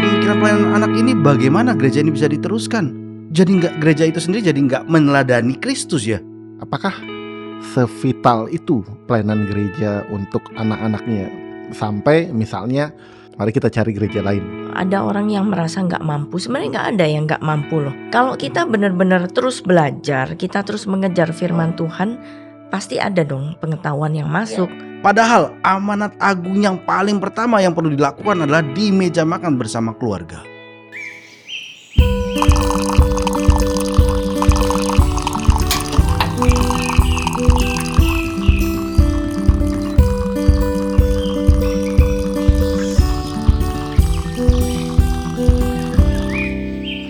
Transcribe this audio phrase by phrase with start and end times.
[0.00, 2.84] nggak memikirkan pelayanan anak ini, bagaimana gereja ini bisa diteruskan?
[3.36, 6.16] Jadi nggak gereja itu sendiri jadi nggak meneladani Kristus ya?
[6.56, 6.96] Apakah
[7.60, 11.28] sevital itu pelayanan gereja untuk anak-anaknya
[11.76, 12.96] sampai misalnya
[13.36, 14.72] mari kita cari gereja lain.
[14.72, 17.92] Ada orang yang merasa nggak mampu, sebenarnya nggak ada yang nggak mampu loh.
[18.08, 22.16] Kalau kita benar-benar terus belajar, kita terus mengejar firman Tuhan,
[22.70, 24.70] pasti ada dong pengetahuan yang masuk.
[25.02, 30.40] Padahal amanat agung yang paling pertama yang perlu dilakukan adalah di meja makan bersama keluarga.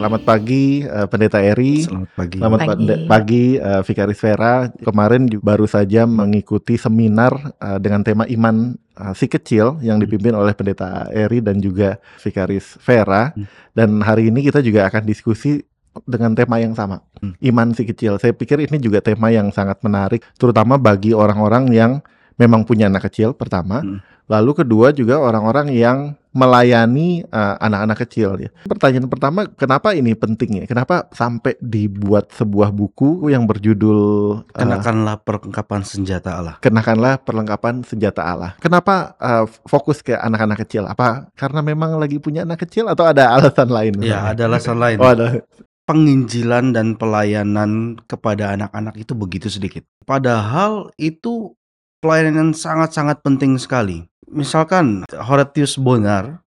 [0.00, 1.84] Selamat pagi uh, Pendeta Eri.
[1.84, 2.36] Selamat pagi.
[2.40, 2.72] Selamat Pagi.
[2.72, 4.54] pagi, pagi uh, Vikaris Vera.
[4.72, 10.56] Kemarin baru saja mengikuti seminar uh, dengan tema iman uh, si kecil yang dipimpin oleh
[10.56, 13.36] Pendeta Eri dan juga Vikaris Vera.
[13.36, 13.44] Hmm.
[13.76, 15.60] Dan hari ini kita juga akan diskusi
[16.08, 17.36] dengan tema yang sama, Hmm.
[17.36, 18.16] iman si kecil.
[18.16, 22.00] Saya pikir ini juga tema yang sangat menarik, terutama bagi orang-orang yang
[22.40, 23.84] memang punya anak kecil pertama.
[23.84, 24.00] Hmm.
[24.32, 28.50] Lalu kedua juga orang-orang yang melayani uh, anak-anak kecil ya.
[28.66, 30.64] Pertanyaan pertama, kenapa ini penting ya?
[30.66, 33.98] Kenapa sampai dibuat sebuah buku yang berjudul
[34.46, 36.54] uh, Kenakanlah perlengkapan senjata Allah.
[36.62, 38.54] Kenakanlah perlengkapan senjata Allah.
[38.62, 40.86] Kenapa uh, fokus ke anak-anak kecil?
[40.86, 43.98] Apa karena memang lagi punya anak kecil atau ada alasan lain?
[44.02, 45.02] Ya, ada alasan lain.
[45.02, 45.42] Oh, ada.
[45.90, 49.82] penginjilan dan pelayanan kepada anak-anak itu begitu sedikit.
[50.06, 51.58] Padahal itu
[52.00, 54.08] pelayanan sangat-sangat penting sekali.
[54.26, 56.40] Misalkan Horatius Bonar,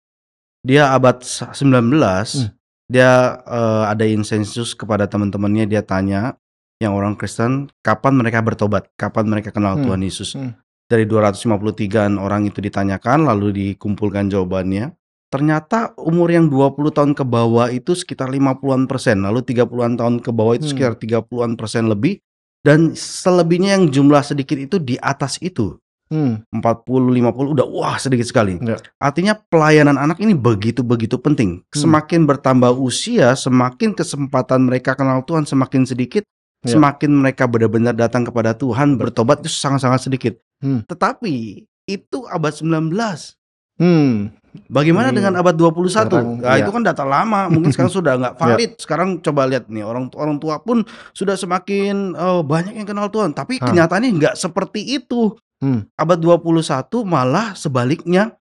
[0.63, 2.55] dia abad sa- 19, Hmm.
[2.88, 6.39] dia eh, adain sensus kepada teman-temannya, dia tanya
[6.81, 9.85] yang orang Kristen, kapan mereka bertobat, kapan mereka kenal Hmm.
[9.85, 10.33] Tuhan Yesus.
[10.33, 10.58] Hmm.
[10.89, 14.91] Dari 253 orang itu ditanyakan, lalu dikumpulkan jawabannya.
[15.31, 20.31] Ternyata umur yang 20 tahun ke bawah itu sekitar 50-an persen, lalu 30-an tahun ke
[20.36, 20.73] bawah itu Hmm.
[20.75, 22.19] sekitar 30-an persen lebih,
[22.62, 25.77] dan selebihnya yang jumlah sedikit itu di atas itu.
[26.11, 26.44] Hmm.
[26.52, 28.60] 40 50 udah wah sedikit sekali.
[28.60, 28.76] Ya.
[28.99, 31.64] Artinya pelayanan anak ini begitu-begitu penting.
[31.64, 31.71] Hmm.
[31.71, 36.27] Semakin bertambah usia, semakin kesempatan mereka kenal Tuhan semakin sedikit,
[36.61, 36.77] Ya.
[36.77, 40.38] semakin mereka benar-benar datang kepada Tuhan, bertobat itu sangat-sangat sedikit.
[40.61, 40.86] Hmm.
[40.86, 43.33] Tetapi itu abad 19.
[43.82, 44.36] Hmm.
[44.67, 45.88] Bagaimana Ini dengan abad 21?
[45.88, 46.64] sekarang, nah, ya.
[46.64, 48.39] itu kan data lama, mungkin sekarang sudah nggak Ya.
[48.42, 48.72] valid.
[48.76, 53.32] Sekarang coba lihat nih, orang orang tua pun sudah semakin oh, banyak yang kenal Tuhan,
[53.32, 53.67] tapi Hah.
[53.67, 55.36] kenyataannya nggak seperti itu.
[55.60, 55.88] Hmm.
[55.94, 56.67] Abad 21
[57.02, 58.34] malah sebaliknya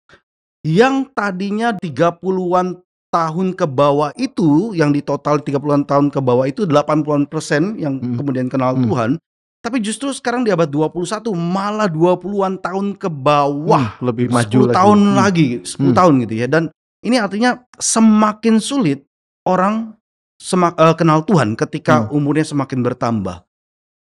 [0.62, 6.64] yang tadinya 30-an tahun ke bawah itu yang di total 30-an tahun ke bawah itu
[6.64, 8.18] 80-an persen yang Hmm.
[8.18, 8.86] kemudian kenal Hmm.
[8.86, 9.12] Tuhan.
[9.60, 14.00] Tapi justru sekarang di abad 21 malah 20-an tahun ke bawah.
[14.00, 14.76] Hmm, lebih 10 maju lagi.
[14.80, 15.16] tahun Hmm.
[15.20, 15.98] lagi, 10 Hmm.
[16.00, 16.48] tahun gitu ya.
[16.48, 16.64] Dan
[17.04, 19.04] ini artinya semakin sulit
[19.44, 20.00] orang
[20.40, 22.16] semak, eh, kenal Tuhan ketika Hmm.
[22.16, 23.44] umurnya semakin bertambah.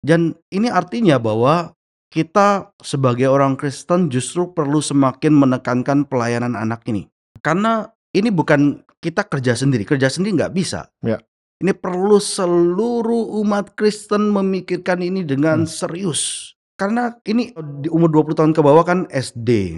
[0.04, 1.72] Dan ini artinya bahwa
[2.12, 7.08] kita sebagai orang Kristen justru perlu semakin menekankan pelayanan anak ini.
[7.40, 10.90] Karena ini bukan kita kerja sendiri, kerja sendiri nggak bisa.
[11.00, 11.16] Ya.
[11.60, 15.68] Ini perlu seluruh umat Kristen memikirkan ini dengan Hmm.
[15.68, 16.52] serius.
[16.74, 19.76] Karena ini di umur 20 tahun ke bawah kan SD,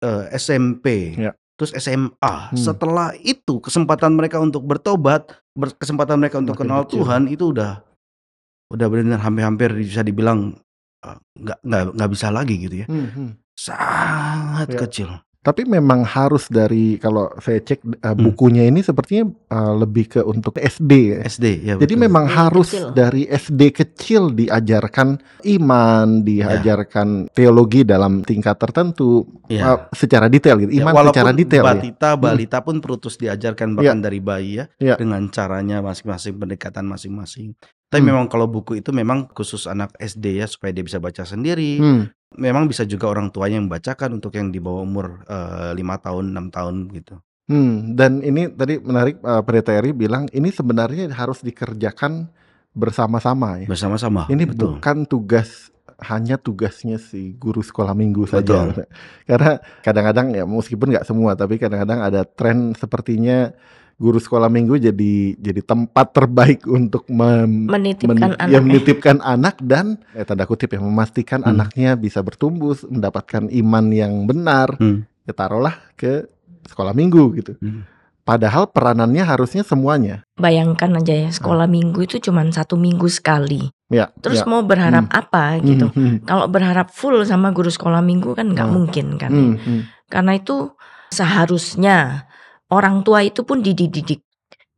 [0.00, 1.36] eh, SMP, Ya.
[1.54, 2.16] terus SMA.
[2.48, 2.56] Hmm.
[2.56, 7.04] Setelah itu kesempatan mereka untuk bertobat, ber- kesempatan mereka untuk Makin kenal kecil.
[7.04, 7.84] Tuhan itu udah
[8.72, 10.56] udah benar-benar hampir-hampir bisa dibilang
[11.04, 12.86] eh, nggak nggak nggak bisa lagi gitu ya.
[12.88, 13.30] Hmm, hmm.
[13.52, 14.78] Sangat Ya.
[14.80, 15.08] kecil.
[15.42, 18.30] Tapi memang harus dari kalau saya cek uh, Hmm.
[18.30, 21.18] bukunya ini sepertinya uh, lebih ke untuk SD ya.
[21.26, 21.74] SD ya.
[21.74, 22.04] Jadi betul.
[22.06, 22.86] memang SD harus kecil.
[22.92, 25.18] dari SD kecil diajarkan
[25.50, 29.74] iman, diajarkan teologi dalam tingkat tertentu Ya.
[29.74, 30.72] uh, secara detail gitu.
[30.72, 31.74] Ya, Iman walaupun secara detail ya.
[31.74, 34.94] batita balita pun perlu terus diajarkan bahkan dari bayi ya, Ya.
[34.94, 37.58] dengan caranya masing-masing pendekatan masing-masing.
[37.84, 38.08] Tapi Hmm.
[38.08, 41.76] memang kalau buku itu memang khusus anak SD ya supaya dia bisa baca sendiri.
[41.76, 42.02] Hmm.
[42.36, 46.32] Memang bisa juga orang tuanya yang membacakan untuk yang di bawah umur eh, lima tahun
[46.32, 47.14] 6 tahun gitu.
[47.50, 52.30] Hmm, dan ini tadi menarik uh, Pendeta Eri bilang ini sebenarnya harus dikerjakan
[52.72, 53.68] bersama-sama ya.
[53.68, 54.30] Bersama-sama.
[54.30, 54.78] Ini betul.
[54.78, 58.74] bukan tugas hanya tugasnya si guru sekolah minggu Betul.
[58.74, 58.86] saja.
[59.28, 59.52] Karena
[59.82, 63.54] kadang-kadang ya meskipun nggak semua tapi kadang-kadang ada tren sepertinya
[64.02, 68.50] guru sekolah minggu jadi jadi tempat terbaik untuk mem- Menitipkan men- anak.
[68.50, 71.54] ya, menitipkan anak dan eh, tanda kutip ya memastikan Hmm.
[71.54, 74.74] anaknya bisa bertumbuh mendapatkan iman yang benar.
[74.74, 75.06] Hmm.
[75.22, 76.26] Ya, taruhlah ke
[76.64, 77.54] sekolah minggu gitu.
[77.56, 77.86] Hmm.
[78.22, 80.22] Padahal peranannya harusnya semuanya.
[80.36, 83.66] Bayangkan aja ya, sekolah minggu itu cuma satu minggu sekali.
[83.86, 84.10] Ya.
[84.16, 84.46] Terus ya.
[84.46, 85.90] mau berharap apa gitu?
[85.90, 88.74] Hmm, hmm, Kalau berharap full sama guru sekolah minggu kan nggak Hmm.
[88.76, 89.30] mungkin kan.
[89.30, 89.80] hmm, hmm.
[90.06, 90.70] Karena itu
[91.08, 92.26] seharusnya
[92.72, 94.24] orang tua itu pun dididik.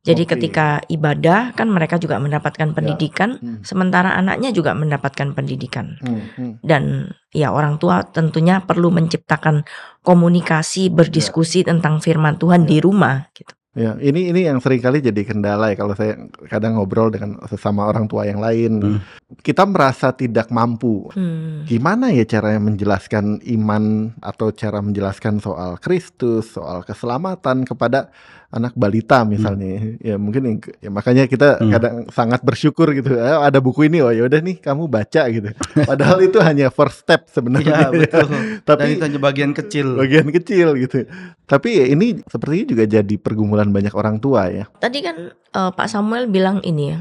[0.05, 0.37] Jadi Oke.
[0.37, 3.65] ketika ibadah kan mereka juga mendapatkan pendidikan, Hmm.
[3.65, 5.97] sementara anaknya juga mendapatkan pendidikan.
[5.97, 6.53] Hmm, hmm.
[6.61, 9.65] Dan ya orang tua tentunya perlu menciptakan
[10.05, 13.57] komunikasi, berdiskusi tentang firman Tuhan di rumah gitu.
[13.75, 16.15] Ya, ini ini yang sering kali jadi kendala ya kalau saya
[16.47, 18.79] kadang ngobrol dengan sesama orang tua yang lain.
[18.79, 18.99] Hmm.
[19.43, 21.11] Kita merasa tidak mampu.
[21.11, 21.67] Hmm.
[21.67, 28.15] Gimana ya caranya menjelaskan iman atau cara menjelaskan soal Kristus, soal keselamatan kepada
[28.49, 29.97] anak balita misalnya.
[29.97, 31.71] Ya mungkin yang- ya, makanya kita Hmm.
[31.71, 33.13] kadang sangat bersyukur gitu.
[33.13, 35.49] "Eh, ada buku ini, oh ya udah nih kamu baca gitu.
[35.81, 37.89] Padahal itu hanya first step sebenarnya.
[37.89, 38.27] Iya betul.
[38.65, 39.87] Dan Tapi itu hanya bagian kecil.
[39.95, 41.05] bagian kecil gitu.
[41.43, 44.65] Tapi ya ini sepertinya juga jadi pergumulan banyak orang tua ya.
[44.75, 46.99] Tadi kan eh, Pak Samuel bilang ini ya,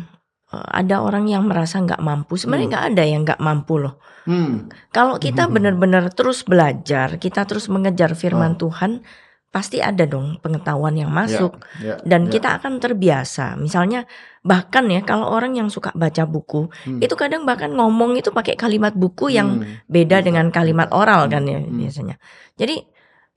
[0.50, 2.34] eh, ada orang yang merasa nggak mampu.
[2.34, 2.72] Sebenarnya Hmm.
[2.72, 3.98] nggak ada yang nggak mampu loh.
[4.24, 4.72] Hmm.
[4.88, 5.52] Kalau kita Mhm.
[5.52, 8.66] benar-benar terus belajar, kita terus mengejar firman Oh.
[8.66, 9.04] Tuhan,
[9.54, 11.62] pasti ada dong pengetahuan yang masuk.
[11.78, 12.30] Ya, dan ya.
[12.34, 13.54] kita akan terbiasa.
[13.54, 14.02] Misalnya
[14.42, 16.98] bahkan ya kalau orang yang suka baca buku, Hmm.
[16.98, 19.78] itu kadang bahkan ngomong itu pakai kalimat buku yang Hmm.
[19.86, 20.26] beda bisa.
[20.26, 21.70] dengan kalimat oral kan ya Hmm.
[21.70, 22.18] biasanya.
[22.58, 22.82] Jadi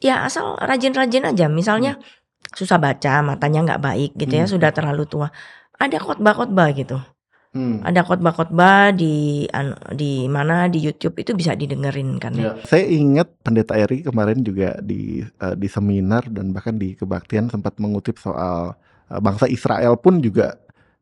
[0.02, 1.46] ya asal rajin-rajin aja.
[1.54, 2.02] Misalnya
[2.58, 4.54] susah baca, matanya nggak baik gitu ya, Hmm.
[4.58, 5.30] sudah terlalu tua.
[5.78, 6.98] Ada khotbah-khotbah gitu.
[7.58, 7.82] Hmm.
[7.82, 9.16] Ada khotbah-khotbah di
[9.50, 12.54] anu- di mana di YouTube itu bisa didengerin kan ya.
[12.54, 12.62] Ya.
[12.64, 17.82] Saya ingat pendeta Eri kemarin juga di eh, di seminar dan bahkan di kebaktian sempat
[17.82, 18.78] mengutip soal
[19.10, 20.54] eh, bangsa Israel pun juga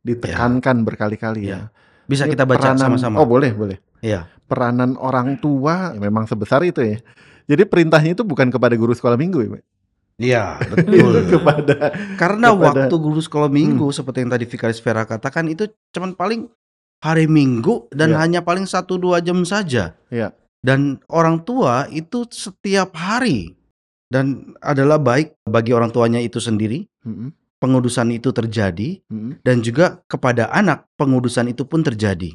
[0.01, 1.67] ditekankan berkali-kali ya.
[2.05, 3.19] Bisa Ini kita baca peranan- sama-sama.
[3.19, 3.77] Oh boleh boleh.
[3.99, 4.29] Iya.
[4.45, 7.01] Peranan orang tua ya memang sebesar itu ya.
[7.45, 9.49] Jadi perintahnya itu bukan kepada guru sekolah minggu ya?
[10.15, 11.27] Iya, betul.
[11.27, 16.13] kepada Karena kepada- waktu guru sekolah minggu seperti yang tadi Vikaris Vera katakan itu cuman
[16.13, 16.47] paling
[16.99, 18.17] hari Minggu dan Iya.
[18.17, 19.93] hanya paling satu dua jam saja.
[20.07, 20.31] Iya.
[20.59, 23.53] Dan orang tua itu setiap hari
[24.07, 27.29] dan adalah baik bagi orang tuanya itu sendiri Mm-mm,
[27.59, 29.43] pengudusan itu terjadi mm-mm.
[29.43, 32.33] dan juga kepada anak pengudusan itu pun terjadi.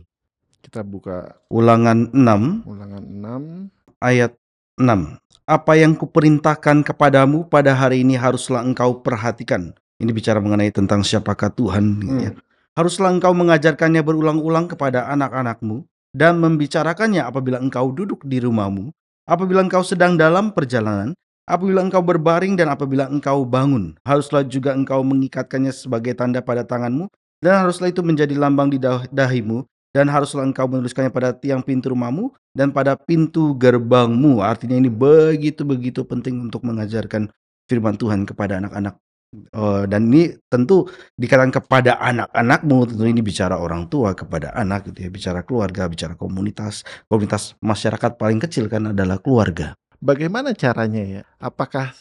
[0.60, 3.98] Kita buka Ulangan 6 ulangan 6.
[3.98, 4.36] ayat
[4.76, 5.16] 6.
[5.50, 9.74] Apa yang kuperintahkan kepadamu pada hari ini haruslah engkau perhatikan.
[9.98, 11.98] Ini bicara mengenai tentang siapakah Tuhan.
[12.06, 12.32] gitu ya.
[12.78, 15.82] Haruslah engkau mengajarkannya berulang-ulang kepada anak-anakmu
[16.14, 18.94] dan membicarakannya apabila engkau duduk di rumahmu,
[19.26, 21.18] apabila engkau sedang dalam perjalanan,
[21.50, 23.98] apabila engkau berbaring dan apabila engkau bangun.
[24.06, 27.10] Haruslah juga engkau mengikatkannya sebagai tanda pada tanganmu
[27.42, 31.90] dan haruslah itu menjadi lambang di dah- dahimu dan haruslah engkau menuliskannya pada tiang pintu
[31.90, 34.42] rumahmu dan pada pintu gerbangmu.
[34.42, 37.30] Artinya ini begitu-begitu penting untuk mengajarkan
[37.66, 38.98] firman Tuhan kepada anak-anak.
[39.30, 45.06] Eh, dan ini tentu dikatakan kepada anak-anakmu, tentu ini bicara orang tua kepada anak gitu
[45.06, 46.82] ya, bicara keluarga, bicara komunitas.
[47.06, 49.78] Komunitas masyarakat paling kecil kan adalah keluarga.
[50.02, 51.22] Bagaimana caranya ya?
[51.38, 51.94] Apakah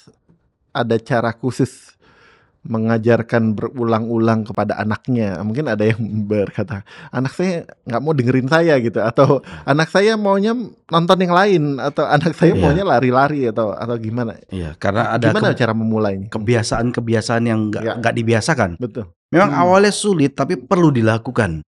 [0.74, 1.98] ada cara khusus
[2.61, 5.39] mengajarkan berulang-ulang kepada anaknya?
[5.39, 10.51] Mungkin ada yang berkata, anak saya nggak mau dengerin saya gitu, atau anak saya maunya
[10.85, 12.61] nonton yang lain, atau anak saya Iya.
[12.61, 14.35] maunya lari-lari atau atau gimana?
[14.50, 16.27] Iya, karena ada Gimana ke- cara memulainya?
[16.29, 17.94] kebiasaan-kebiasaan yang nggak Ya.
[17.95, 18.69] nggak dibiasakan.
[18.77, 19.07] Betul.
[19.29, 19.61] Memang Hmm.
[19.61, 21.61] awalnya sulit tapi perlu dilakukan.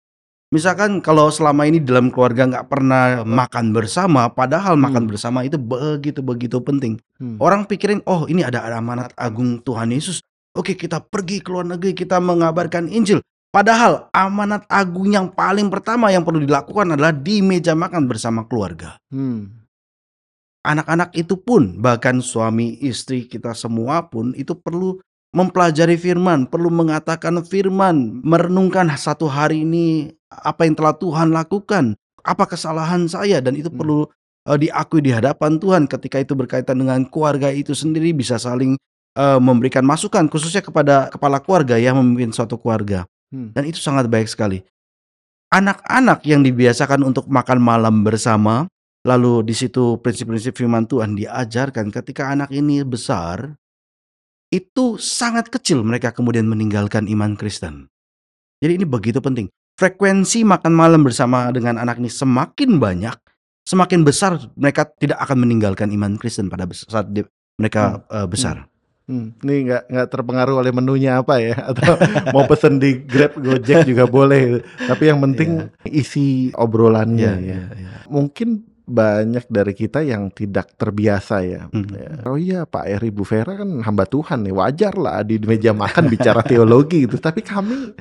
[0.50, 4.82] Misalkan kalau selama ini dalam keluarga nggak pernah makan bersama, padahal Hmm.
[4.82, 6.98] makan bersama itu begitu begitu penting.
[7.22, 7.38] Hmm.
[7.38, 10.18] Orang pikirin, oh ini ada amanat agung Tuhan Yesus.
[10.50, 13.22] Oke kita pergi ke luar negeri, kita mengabarkan Injil.
[13.50, 18.94] Padahal amanat agung yang paling pertama yang perlu dilakukan adalah di meja makan bersama keluarga.
[19.10, 19.66] Hmm.
[20.62, 25.02] Anak-anak itu pun, bahkan suami istri kita semua pun itu perlu
[25.34, 32.44] mempelajari firman, perlu mengatakan firman, merenungkan satu hari ini apa yang telah Tuhan lakukan, apa
[32.46, 33.78] kesalahan saya dan itu Hmm.
[33.82, 34.00] perlu
[34.46, 38.78] eh, diakui di hadapan Tuhan ketika itu berkaitan dengan keluarga itu sendiri bisa saling
[39.14, 43.54] eh, memberikan masukan khususnya kepada kepala keluarga yang memimpin suatu keluarga Hmm.
[43.54, 44.58] dan itu sangat baik sekali.
[45.50, 48.70] Anak-anak yang dibiasakan untuk makan malam bersama,
[49.02, 53.54] lalu di situ prinsip-prinsip firman Tuhan diajarkan ketika anak ini besar,
[54.50, 57.90] itu sangat kecil mereka kemudian meninggalkan iman Kristen.
[58.62, 59.50] Jadi ini begitu penting.
[59.74, 63.14] Frekuensi makan malam bersama dengan anak ini semakin banyak,
[63.66, 67.26] semakin besar mereka tidak akan meninggalkan iman Kristen pada bes- saat di-
[67.58, 68.69] mereka eh, besar.
[69.10, 71.98] Hmm, ini nggak nggak terpengaruh oleh menunya apa ya atau
[72.30, 77.60] mau pesen di Grab Gojek juga boleh tapi yang penting isi obrolannya ya.
[78.06, 81.70] mungkin banyak dari kita yang tidak terbiasa ya.
[81.70, 81.86] Hmm.
[81.94, 82.10] Ya.
[82.26, 86.10] Oh iya Pak Eri Bu Vera kan hamba Tuhan nih wajar lah di meja makan
[86.10, 87.94] bicara teologi gitu tapi kami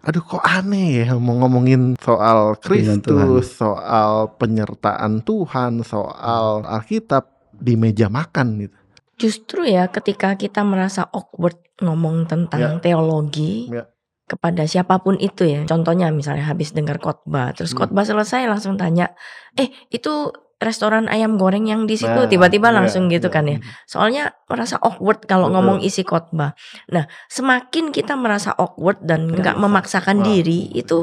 [0.00, 8.08] aduh kok aneh ya mau ngomongin soal Kristus soal penyertaan Tuhan soal Alkitab di meja
[8.08, 8.76] makan gitu.
[9.22, 12.82] Justru ya ketika kita merasa awkward ngomong tentang Ya.
[12.82, 13.86] teologi Ya.
[14.26, 15.62] kepada siapa pun itu ya.
[15.62, 17.86] Contohnya misalnya habis dengar khotbah, terus Hmm.
[17.86, 19.14] khotbah selesai langsung tanya,
[19.54, 23.34] "Eh, itu restoran ayam goreng yang di situ?" Nah, Tiba-tiba iya, langsung gitu iya.
[23.34, 23.58] kan ya.
[23.86, 25.54] Soalnya merasa awkward kalau Betul.
[25.58, 26.54] ngomong isi khotbah.
[26.90, 29.62] Nah, semakin kita merasa awkward dan nggak maksa.
[30.02, 30.26] memaksakan Wah.
[30.26, 30.98] diri itu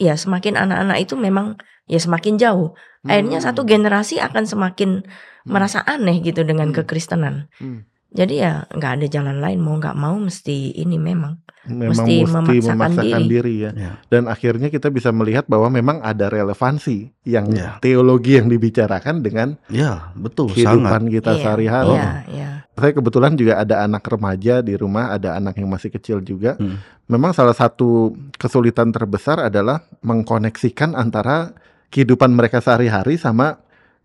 [0.00, 2.72] ya semakin anak-anak itu memang ya semakin jauh.
[3.04, 3.46] Akhirnya Hmm.
[3.52, 5.12] satu generasi akan semakin Hmm.
[5.44, 6.76] Merasa aneh gitu dengan Hmm.
[6.76, 7.48] kekristenan.
[7.56, 7.84] Hmm.
[8.10, 11.38] Jadi ya nggak ada jalan lain mau nggak mau mesti ini memang
[11.70, 13.30] Memang mesti mesti memaksakan memaksakan diri.
[13.30, 13.70] diri ya.
[13.70, 13.92] Ya.
[14.10, 17.78] Dan akhirnya kita bisa melihat bahwa memang ada relevansi yang Ya.
[17.78, 20.58] teologi yang dibicarakan dengan Ya, betul sangat.
[20.58, 21.94] kehidupan kita Iya, sehari-hari.
[21.94, 22.50] Iya, iya.
[22.74, 26.56] Saya kebetulan juga ada anak remaja di rumah, ada anak yang masih kecil juga.
[26.56, 26.82] Hmm.
[27.06, 31.54] Memang salah satu kesulitan terbesar adalah mengkoneksikan antara
[31.90, 33.60] kehidupan mereka sehari-hari sama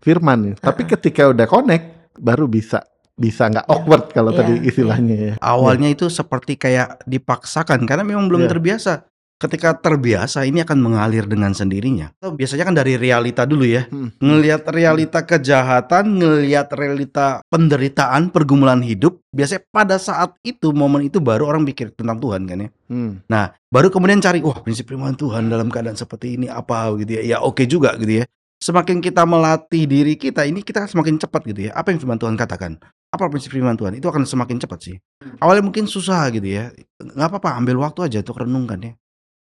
[0.06, 0.54] firman.
[0.54, 0.90] Tapi Heeh.
[0.94, 2.86] ketika udah connect, baru bisa
[3.16, 4.64] bisa nggak awkward kalau Iya, tadi iya.
[4.68, 5.32] istilahnya ya.
[5.40, 8.50] Awalnya itu seperti kayak dipaksakan karena memang belum Iya.
[8.54, 8.92] terbiasa.
[9.36, 12.08] Ketika terbiasa ini akan mengalir dengan sendirinya.
[12.24, 13.84] Biasanya kan dari realita dulu ya.
[13.84, 14.08] Hmm.
[14.16, 19.20] Ngelihat realita kejahatan, ngelihat realita penderitaan, pergumulan hidup.
[19.28, 22.68] Biasanya pada saat itu, momen itu baru orang pikir tentang Tuhan kan ya.
[22.88, 23.20] Hmm.
[23.28, 27.36] Nah, baru kemudian cari, wah prinsip firman Tuhan dalam keadaan seperti ini apa gitu ya.
[27.36, 28.26] Ya oke juga gitu ya.
[28.56, 31.72] Semakin kita melatih diri kita, ini kita semakin cepat gitu ya.
[31.76, 32.80] Apa yang firman Tuhan katakan?
[33.12, 34.00] Apa prinsip firman Tuhan?
[34.00, 34.96] Itu akan semakin cepat sih.
[35.44, 36.72] Awalnya mungkin susah gitu ya.
[36.96, 38.92] Nggak apa-apa, ambil waktu aja untuk renungkan ya.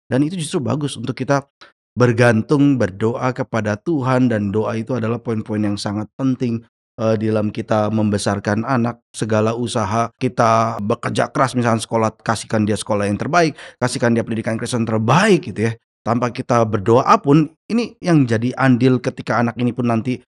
[0.09, 1.45] Dan itu justru bagus untuk kita
[1.97, 4.29] bergantung, berdoa kepada Tuhan.
[4.29, 6.61] Dan doa itu adalah poin-poin yang sangat penting
[7.01, 9.01] eh, di dalam kita membesarkan anak.
[9.09, 14.53] Segala usaha kita bekerja keras misalnya sekolah, kasihkan dia sekolah yang terbaik, kasihkan dia pendidikan
[14.53, 15.73] Kristen terbaik gitu ya.
[15.99, 20.19] Tanpa kita berdoa pun, ini yang jadi andil ketika anak ini pun nanti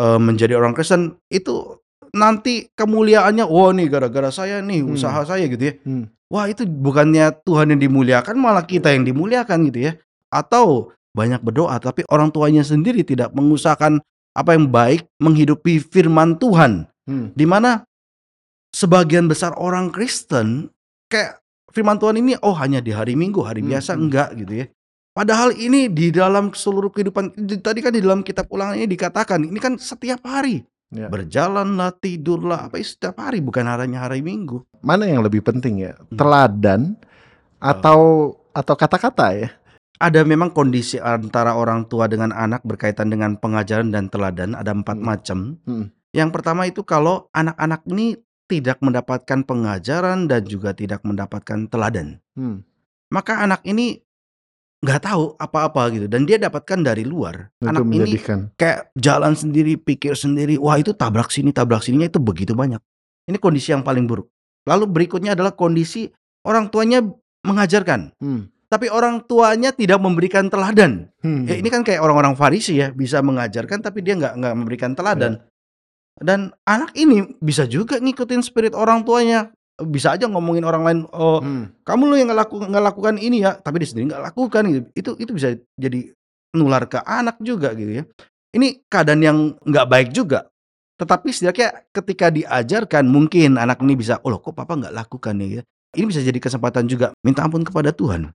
[0.00, 1.78] eh, menjadi orang Kristen, itu
[2.16, 4.96] nanti kemuliaannya, wah nih gara-gara saya nih, Hmm.
[4.96, 5.74] usaha saya gitu ya.
[5.84, 6.08] Hmm.
[6.32, 9.92] Wah itu bukannya Tuhan yang dimuliakan, malah kita yang dimuliakan gitu ya.
[10.32, 14.00] Atau banyak berdoa, tapi orang tuanya sendiri tidak mengusahakan
[14.32, 16.88] apa yang baik menghidupi firman Tuhan.
[17.04, 17.36] Hmm.
[17.36, 17.84] Di mana
[18.72, 20.72] sebagian besar orang Kristen
[21.12, 24.00] kayak firman Tuhan ini oh hanya di hari Minggu, hari Hmm, biasa hmm.
[24.08, 24.66] enggak gitu ya.
[25.12, 29.44] Padahal ini di dalam seluruh kehidupan di- tadi kan di dalam kitab ulangan ini dikatakan
[29.44, 30.64] ini kan setiap hari.
[30.92, 31.08] Ya.
[31.08, 34.60] Berjalanlah, tidurlah, apa setiap hari bukan hanya hari Minggu.
[34.84, 35.96] Mana yang lebih penting ya?
[35.96, 36.16] Hmm.
[36.16, 36.80] Teladan
[37.60, 39.48] atau atau kata-kata ya?
[40.02, 44.98] ada memang kondisi antara orang tua dengan anak berkaitan dengan pengajaran dan teladan ada empat
[44.98, 45.06] Hmm.
[45.06, 45.38] macam.
[45.62, 45.94] Hmm.
[46.10, 48.18] Yang pertama itu kalau anak-anak ini
[48.50, 52.66] tidak mendapatkan pengajaran dan juga tidak mendapatkan teladan, Hmm.
[53.08, 54.02] maka anak ini
[54.82, 57.54] nggak tahu apa-apa gitu dan dia dapatkan dari luar.
[57.62, 62.10] Itu anak ini menjadikan kayak jalan sendiri, pikir sendiri, wah itu tabrak sini, tabrak sininya
[62.10, 62.82] itu begitu banyak.
[63.30, 64.26] Ini kondisi yang paling buruk.
[64.66, 66.10] Lalu berikutnya adalah kondisi
[66.42, 66.98] orang tuanya
[67.46, 68.50] mengajarkan, Hmm.
[68.66, 71.10] tapi orang tuanya tidak memberikan teladan.
[71.22, 71.46] Hmm.
[71.46, 75.42] Ya, ini kan kayak orang-orang Farisi ya, bisa mengajarkan tapi dia nggak nggak memberikan teladan.
[76.18, 79.50] Dan anak ini bisa juga ngikutin spirit orang tuanya.
[79.88, 81.72] Bisa aja ngomongin orang lain, oh Hmm.
[81.82, 84.86] kamu lo yang nggak laku, lakukan ini ya, tapi dia sendiri nggak lakukan gitu.
[84.94, 85.48] Itu itu bisa
[85.78, 86.12] jadi
[86.56, 88.04] nular ke anak juga gitu ya.
[88.52, 90.52] Ini keadaan yang nggak baik juga.
[91.00, 95.64] Tetapi setidaknya ketika diajarkan mungkin anak ini bisa, oh loh kok papa nggak lakukan ya.
[95.92, 98.30] Ini bisa jadi kesempatan juga minta ampun kepada Tuhan.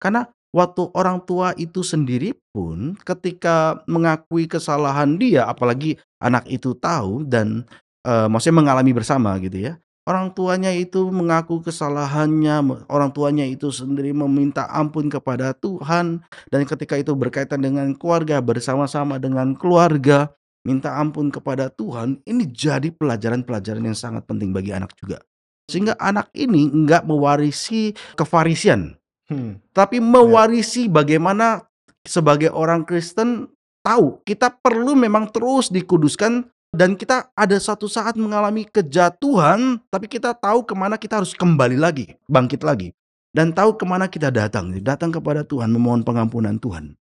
[0.00, 7.24] Karena waktu orang tua itu sendiri pun ketika mengakui kesalahan dia, apalagi anak itu tahu
[7.24, 7.64] dan
[8.04, 9.72] eh, maksudnya mengalami bersama gitu ya.
[10.04, 16.20] Orang tuanya itu mengaku kesalahannya, orang tuanya itu sendiri meminta ampun kepada Tuhan
[16.52, 20.28] dan ketika itu berkaitan dengan keluarga bersama-sama dengan keluarga
[20.60, 25.24] minta ampun kepada Tuhan, ini jadi pelajaran-pelajaran yang sangat penting bagi anak juga.
[25.72, 29.56] Sehingga anak ini nggak mewarisi kefarisian, Hmm.
[29.72, 31.64] tapi mewarisi bagaimana
[32.04, 33.48] sebagai orang Kristen
[33.80, 36.44] tahu kita perlu memang terus dikuduskan
[36.74, 41.78] dan kita ada satu saat mengalami kejatuhan tapi kita tahu ke mana kita harus kembali
[41.78, 42.90] lagi bangkit lagi.
[43.34, 46.94] Dan tahu ke mana kita datang datang kepada Tuhan memohon pengampunan Tuhan.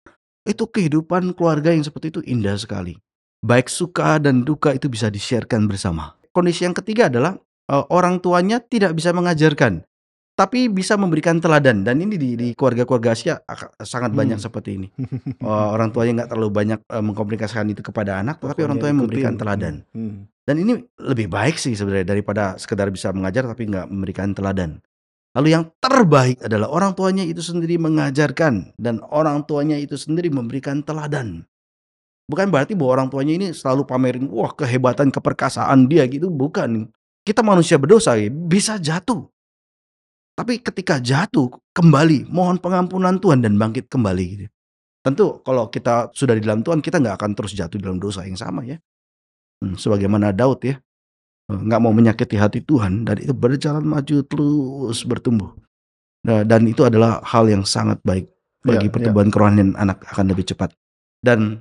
[0.45, 2.97] Itu kehidupan keluarga yang seperti itu indah sekali.
[3.45, 6.17] Baik suka dan duka itu bisa di-sharekan bersama.
[6.33, 7.37] Kondisi yang ketiga adalah
[7.69, 9.85] eh, orang tuanya tidak bisa mengajarkan
[10.43, 11.87] tapi bisa memberikan teladan.
[11.87, 14.43] Dan ini di, di keluarga-keluarga Asia ak- sangat banyak Hmm.
[14.43, 14.89] seperti ini.
[15.47, 19.07] Oh, orang tuanya nggak terlalu banyak eh, mengkomunikasikan itu kepada anak tetapi orang tuanya Pokoknya
[19.07, 19.75] memberikan teladan.
[19.95, 20.27] Hmm.
[20.43, 24.83] dan ini lebih baik sih sebenarnya daripada sekedar bisa mengajar tapi nggak memberikan teladan.
[25.33, 30.83] Lalu yang terbaik adalah orang tuanya itu sendiri mengajarkan dan orang tuanya itu sendiri memberikan
[30.83, 31.47] teladan.
[32.29, 36.91] Bukan berarti bahwa orang tuanya ini selalu pamerin wah kehebatan keperkasaan dia gitu, bukan.
[37.23, 39.32] Kita manusia berdosa ya, bisa jatuh.
[40.33, 44.47] Tapi ketika jatuh kembali mohon pengampunan Tuhan dan bangkit kembali gitu.
[45.03, 48.39] Tentu kalau kita sudah di dalam Tuhan kita nggak akan terus jatuh dalam dosa yang
[48.39, 48.81] sama ya.
[49.61, 50.81] Hmm, sebagaimana Daud ya
[51.53, 55.53] eh, nggak mau menyakiti hati Tuhan dan itu berjalan maju terus bertumbuh.
[56.23, 58.31] Nah, dan itu adalah hal yang sangat baik
[58.63, 58.93] bagi Ya, ya.
[58.95, 60.71] pertumbuhan kerohanian anak akan lebih cepat.
[61.19, 61.61] Dan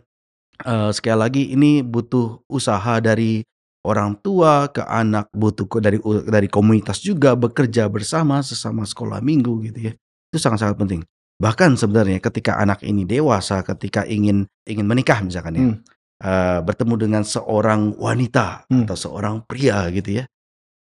[0.64, 3.42] eh, sekali lagi ini butuh usaha dari
[3.82, 5.98] orang tua ke anak, butuh dari
[6.30, 9.94] dari komunitas juga bekerja bersama sesama sekolah minggu gitu ya.
[10.32, 11.02] Itu sangat-sangat penting.
[11.42, 15.78] Bahkan sebenarnya ketika anak ini dewasa, ketika ingin ingin menikah misalkan ya, Hmm.
[16.22, 18.86] eh, bertemu dengan seorang wanita Hmm.
[18.86, 20.30] atau seorang pria gitu ya,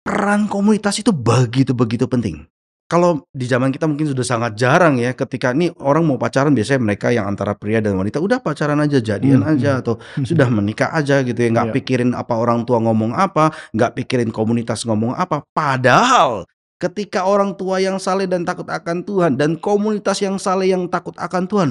[0.02, 2.42] peran komunitas itu begitu begitu penting.
[2.92, 6.84] Kalau di zaman kita mungkin sudah sangat jarang ya ketika nih orang mau pacaran biasanya
[6.84, 9.96] mereka yang antara pria dan wanita udah pacaran aja jadian Hmm, aja atau
[10.28, 11.74] sudah menikah aja gitu ya nggak Iya.
[11.80, 16.44] pikirin apa orang tua ngomong apa nggak pikirin komunitas ngomong apa padahal
[16.76, 21.16] ketika orang tua yang saleh dan takut akan Tuhan dan komunitas yang saleh yang takut
[21.16, 21.70] akan Tuhan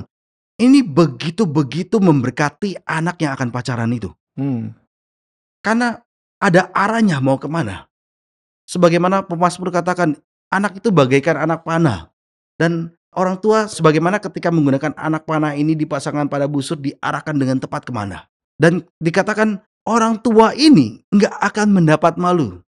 [0.57, 4.73] ini begitu begitu memberkati anak yang akan pacaran itu Hmm.
[5.61, 6.01] karena
[6.41, 7.85] ada arahnya mau ke mana.
[8.65, 10.15] Sebagaimana pemazmur katakan,
[10.51, 12.11] anak itu bagaikan anak panah.
[12.59, 17.87] Dan orang tua sebagaimana ketika menggunakan anak panah ini dipasangkan pada busur diarahkan dengan tepat
[17.87, 18.27] ke mana.
[18.59, 22.61] Dan dikatakan orang tua ini nggak akan mendapat malu.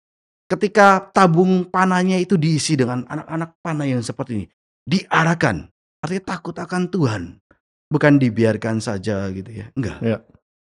[0.49, 4.47] Ketika tabung panahnya itu diisi dengan anak-anak panah yang seperti ini.
[4.85, 5.69] Diarahkan.
[6.03, 7.23] Artinya takut akan Tuhan.
[7.93, 9.69] Bukan dibiarkan saja gitu ya.
[9.77, 10.01] Enggak.
[10.01, 10.19] Ya.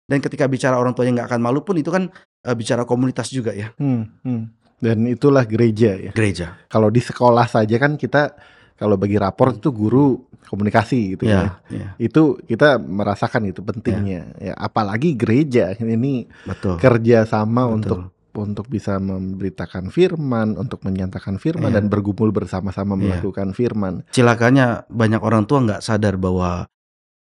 [0.07, 2.11] Dan ketika bicara orang tuanya nggak akan malu pun itu kan
[2.43, 3.71] eh, bicara komunitas juga ya.
[3.79, 4.60] Hmm, hmm.
[4.81, 6.11] Dan itulah gereja ya.
[6.11, 6.57] Gereja.
[6.67, 8.33] Kalau di sekolah saja kan kita
[8.75, 11.61] kalau bagi rapor itu guru komunikasi gitu ya.
[11.69, 14.35] Ya, ya, Itu kita merasakan itu pentingnya.
[14.41, 16.81] Ya, apalagi gereja ini betul.
[16.81, 17.77] kerja sama Betul.
[17.77, 17.99] untuk
[18.31, 21.83] untuk bisa memberitakan firman, untuk menyatakan firman Iya.
[21.83, 23.19] dan bergumul bersama-sama Iya.
[23.21, 24.07] melakukan firman.
[24.11, 26.65] Cilakanya banyak orang tua nggak sadar bahwa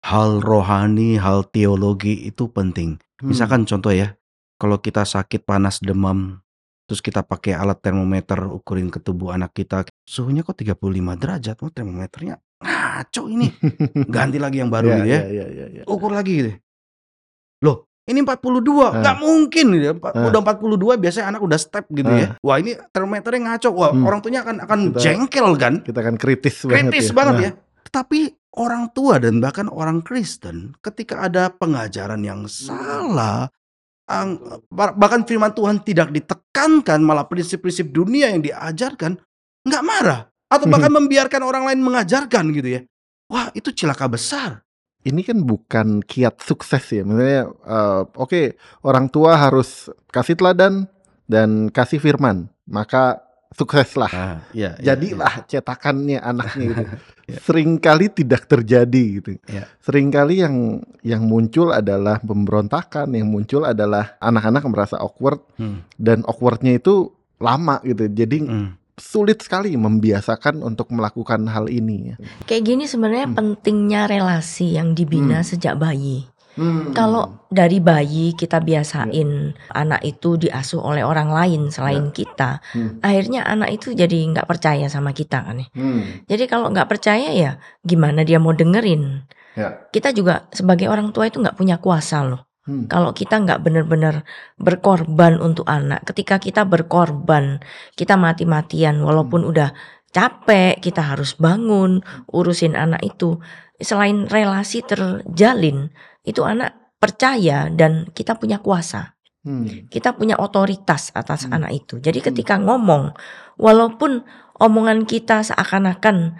[0.02, 2.98] hal rohani, hal teologi itu penting.
[3.18, 3.34] Hmm.
[3.34, 4.14] Misalkan contoh ya,
[4.58, 6.41] kalau kita sakit panas demam,
[6.92, 10.76] terus kita pakai alat termometer ukurin ke tubuh anak kita, suhunya kok 35
[11.16, 13.48] derajat, oh termometernya ngaco ini.
[14.04, 15.16] Ganti lagi yang baru Ya, gitu ya.
[15.16, 15.82] ya, ya, ya, ya.
[15.88, 16.52] Ukur lagi gitu.
[17.64, 18.36] Loh, ini 42,
[18.84, 19.00] Ah.
[19.00, 19.94] nggak mungkin gitu ya.
[20.04, 20.28] Ah.
[20.28, 22.36] Udah 42 biasanya anak udah step gitu ya.
[22.44, 23.68] Wah, ini termometernya ngaco.
[23.72, 24.04] Wah, Hmm.
[24.04, 25.74] orang tuanya akan akan Kita- jengkel kan?
[25.80, 27.14] Kita kan kritis, banget kritis ya.
[27.16, 27.50] banget Nah, ya.
[27.88, 28.20] Tetapi
[28.52, 33.48] orang tua dan bahkan orang Kristen ketika ada pengajaran yang salah,
[34.72, 39.16] bahkan firman Tuhan tidak ditekankan, malah prinsip-prinsip dunia yang diajarkan,
[39.64, 42.80] nggak marah atau bahkan membiarkan orang lain mengajarkan gitu ya.
[43.32, 44.60] Wah itu cilaka besar.
[45.02, 47.02] Ini kan bukan kiat sukses ya.
[47.02, 48.54] Misalnya, eh, oke
[48.86, 50.86] orang tua harus kasih teladan
[51.26, 54.10] dan kasih firman, maka sukseslah.
[54.10, 56.96] Ah, iya, Jadilah cetakannya anaknya gitu.
[57.22, 57.38] Ya.
[57.38, 59.38] Seringkali tidak terjadi gitu.
[59.46, 59.70] Ya.
[59.86, 66.82] Seringkali yang yang muncul adalah pemberontakan, yang muncul adalah anak-anak merasa awkward Hmm, dan awkwardnya
[66.82, 68.10] itu lama gitu.
[68.10, 68.68] Jadi hmm.
[68.98, 72.16] sulit sekali membiasakan untuk melakukan hal ini ya.
[72.44, 73.38] Kayak gini sebenarnya Hmm.
[73.38, 75.46] pentingnya relasi yang dibina Hmm.
[75.46, 76.26] sejak bayi.
[76.52, 76.92] Hmm.
[76.92, 83.00] Kalau dari bayi kita biasain anak itu diasuh oleh orang lain selain kita, Hmm.
[83.00, 85.68] akhirnya anak itu jadi nggak percaya sama kita kan ya.
[85.72, 86.24] Hmm.
[86.28, 89.24] Jadi kalau nggak percaya ya gimana dia mau dengerin?
[89.56, 89.88] Ya.
[89.92, 92.48] Kita juga sebagai orang tua itu nggak punya kuasa loh.
[92.62, 92.86] Hmm.
[92.86, 94.22] Kalau kita nggak benar-benar
[94.54, 97.58] berkorban untuk anak, ketika kita berkorban,
[97.98, 99.74] kita mati-matian walaupun udah
[100.12, 103.40] capek, kita harus bangun urusin anak itu.
[103.82, 105.90] Selain relasi terjalin,
[106.22, 109.14] itu anak percaya dan kita punya kuasa.
[109.42, 109.90] Hmm.
[109.90, 111.58] Kita punya otoritas atas Hmm.
[111.58, 111.98] anak itu.
[111.98, 112.26] Jadi Hmm.
[112.30, 113.10] ketika ngomong,
[113.58, 114.22] walaupun
[114.62, 116.38] omongan kita seakan-akan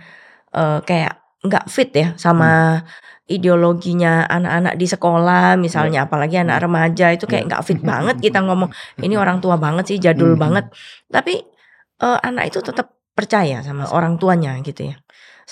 [0.53, 2.85] eh, kayak nggak fit ya sama
[3.27, 6.65] ideologinya anak-anak di sekolah, misalnya apalagi anak Hmm.
[6.69, 7.49] remaja itu kayak Ya.
[7.51, 10.43] nggak fit banget kita ngomong ini orang tua banget sih, jadul Hmm.
[10.45, 10.65] banget.
[11.09, 11.43] Tapi
[12.03, 14.99] eh, anak itu tetap percaya sama orang tuanya gitu ya.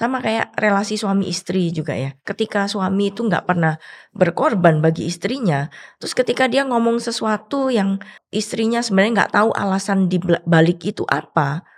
[0.00, 2.16] Sama kayak relasi suami istri juga ya.
[2.24, 3.76] Ketika suami itu nggak pernah
[4.16, 5.68] berkorban bagi istrinya,
[6.00, 8.00] terus ketika dia ngomong sesuatu yang
[8.32, 10.16] istrinya sebenarnya nggak tahu alasan di
[10.48, 11.68] balik itu apa,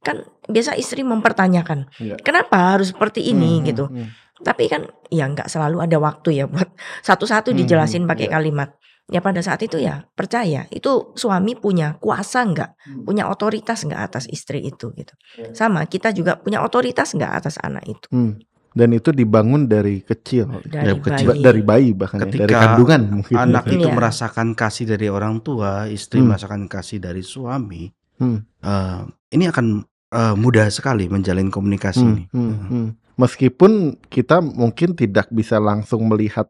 [0.00, 2.16] kan biasa istri mempertanyakan, Ya.
[2.24, 3.84] kenapa harus seperti ini Hmm, gitu.
[3.92, 4.08] hmm,
[4.40, 6.72] Tapi kan ya nggak selalu ada waktu ya buat
[7.04, 8.40] satu-satu Hmm, dijelasin hmm, pakai iya.
[8.40, 8.72] kalimat.
[9.10, 13.02] Ya pada saat itu ya percaya itu suami punya kuasa nggak, hmm.
[13.04, 15.14] punya otoritas nggak atas istri itu gitu.
[15.36, 15.50] Iya.
[15.52, 18.06] Sama kita juga punya otoritas nggak atas anak itu.
[18.14, 18.38] Hmm.
[18.70, 20.62] Dan itu dibangun dari kecil.
[20.62, 21.34] Dari kecil.
[21.34, 21.42] bayi.
[21.42, 23.34] Dari bayi bahkan ya, dari kandungan mungkin.
[23.34, 23.94] Anak itu Iya.
[23.98, 26.30] merasakan kasih dari orang tua, istri Hmm.
[26.30, 27.90] merasakan kasih dari suami.
[28.22, 28.46] Hmm.
[28.62, 29.00] eh,
[29.34, 32.24] ini akan eh, mudah sekali menjalin komunikasi Hmm, ini.
[32.30, 32.86] hmm, hmm.
[33.14, 33.72] Meskipun
[34.06, 36.46] kita mungkin tidak bisa langsung melihat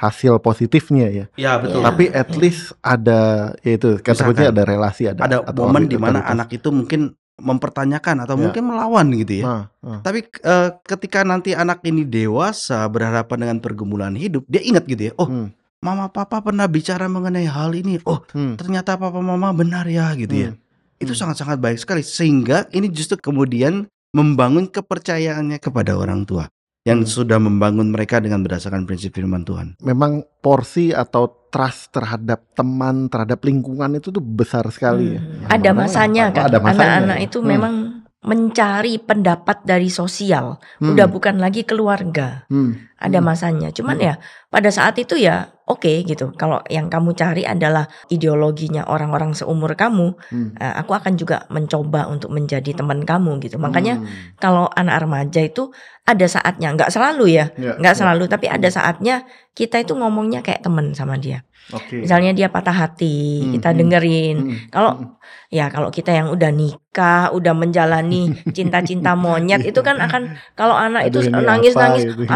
[0.00, 1.78] hasil positifnya ya, Ya betul.
[1.78, 1.84] Iya.
[1.84, 3.20] tapi at least ada
[3.60, 8.36] yaitu kan takutnya ada relasi ada Ada momen di mana anak itu mungkin mempertanyakan atau
[8.36, 8.42] Ya.
[8.42, 9.44] mungkin melawan gitu ya.
[9.44, 10.00] Ah, ah.
[10.00, 15.12] Tapi eh, ketika nanti anak ini dewasa berhadapan dengan pergumulan hidup, dia ingat gitu ya.
[15.16, 15.48] Oh, Hmm,
[15.80, 17.96] mama papa pernah bicara mengenai hal ini.
[18.04, 20.50] Oh, hmm, ternyata papa mama benar ya gitu ya.
[20.52, 20.60] hmm.
[20.96, 21.20] Itu Hmm.
[21.28, 26.44] sangat-sangat baik sekali sehingga ini justru kemudian membangun kepercayaannya kepada orang tua
[26.82, 27.10] yang Hmm.
[27.10, 29.76] sudah membangun mereka dengan berdasarkan prinsip firman Tuhan.
[29.78, 35.20] Memang porsi atau trust terhadap teman, terhadap lingkungan itu tuh besar sekali ya.
[35.20, 35.30] Hmm.
[35.40, 36.42] Nah, Ada masanya kan.
[36.46, 37.24] ada masanya Anak-anak ya.
[37.26, 37.74] itu Hmm, memang
[38.20, 40.60] mencari pendapat dari sosial.
[40.78, 42.44] hmm, Udah bukan lagi keluarga.
[42.48, 43.68] hmm, Ada hmm, masanya.
[43.72, 44.06] Cuman Hmm.
[44.06, 44.14] ya
[44.52, 46.36] pada saat itu ya oke gitu.
[46.36, 52.12] Kalau yang kamu cari adalah ideologinya orang-orang seumur kamu, hmm, eh, aku akan juga mencoba
[52.12, 53.56] untuk menjadi teman kamu gitu.
[53.56, 54.36] Makanya hmm.
[54.36, 55.72] kalau anak remaja itu
[56.04, 57.98] ada saatnya, nggak selalu ya, Ya, nggak ya.
[57.98, 59.24] selalu, tapi ada saatnya
[59.56, 61.42] kita itu ngomongnya kayak teman sama dia.
[61.70, 62.02] Oke.
[62.02, 64.36] Misalnya dia patah hati, Hmm, kita dengerin.
[64.42, 65.08] Hmm, Kalau hmm.
[65.54, 71.06] ya kalau kita yang udah nikah, udah menjalani cinta-cinta monyet itu kan akan kalau anak
[71.06, 72.30] Aduh, itu nangis-nangis, gitu, ya.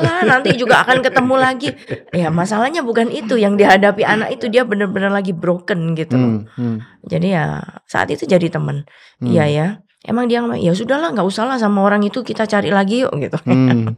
[0.00, 1.68] Udahlah nanti juga akan ketemu lagi.
[2.10, 6.16] Ya masalahnya bukan itu yang dihadapi anak itu dia bener-bener lagi broken gitu.
[6.16, 8.88] Hmm, hmm, Jadi ya saat itu jadi teman.
[9.20, 9.28] hmm.
[9.28, 9.68] Iya ya.
[10.00, 13.12] Emang dia ngomong, ya sudahlah nggak usah lah sama orang itu kita cari lagi yuk
[13.20, 13.36] gitu.
[13.44, 13.92] Hmm.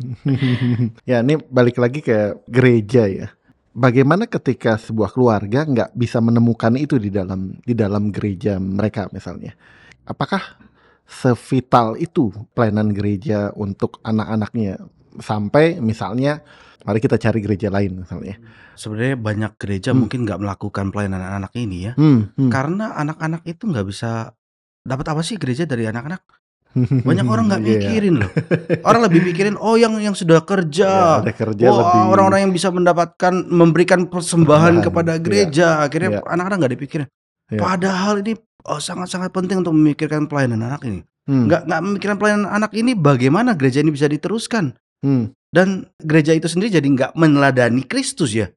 [1.10, 3.30] ya ini balik lagi ke gereja ya.
[3.72, 9.54] Bagaimana ketika sebuah keluarga nggak bisa menemukan itu di dalam di dalam gereja mereka misalnya?
[10.02, 10.58] Apakah
[11.06, 14.80] sevital itu pelayanan gereja untuk anak-anaknya
[15.18, 16.40] sampai misalnya
[16.82, 18.38] mari kita cari gereja lain misalnya?
[18.72, 20.06] Sebenarnya banyak gereja Hmm.
[20.06, 22.48] mungkin nggak melakukan pelayanan anak ini ya, Hmm, hmm.
[22.48, 24.32] karena anak-anak itu nggak bisa
[24.80, 26.24] dapat apa sih gereja dari anak-anak?
[27.04, 27.68] Banyak orang nggak Iya.
[27.68, 28.30] mikirin loh.
[28.88, 30.90] Orang lebih mikirin oh yang yang sudah Ya, kerja.
[31.20, 35.20] ada kerja lebih orang-orang yang bisa mendapatkan memberikan persembahan kepada iya.
[35.20, 35.66] gereja.
[35.84, 36.20] Akhirnya Iya.
[36.24, 37.08] anak-anak nggak dipikirin.
[37.52, 37.60] Iya.
[37.60, 38.32] Padahal ini
[38.64, 41.04] oh, sangat-sangat penting untuk memikirkan pelayanan anak ini.
[41.22, 44.72] Hmm, Nggak nggak memikirkan pelayanan anak ini bagaimana gereja ini bisa diteruskan
[45.02, 48.50] hmm, dan gereja itu sendiri jadi nggak meneladani Kristus ya.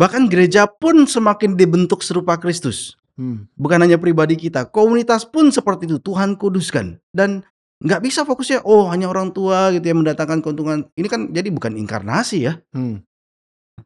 [0.00, 2.96] Bahkan gereja pun semakin dibentuk serupa Kristus.
[3.20, 3.52] hmm.
[3.54, 6.00] Bukan hanya pribadi kita, komunitas pun seperti itu.
[6.00, 7.44] Tuhan kuduskan dan
[7.82, 10.88] nggak bisa fokusnya oh hanya orang tua gitu yang mendatangkan keuntungan.
[10.96, 12.56] Ini kan jadi bukan inkarnasi ya.
[12.72, 13.04] Hmm,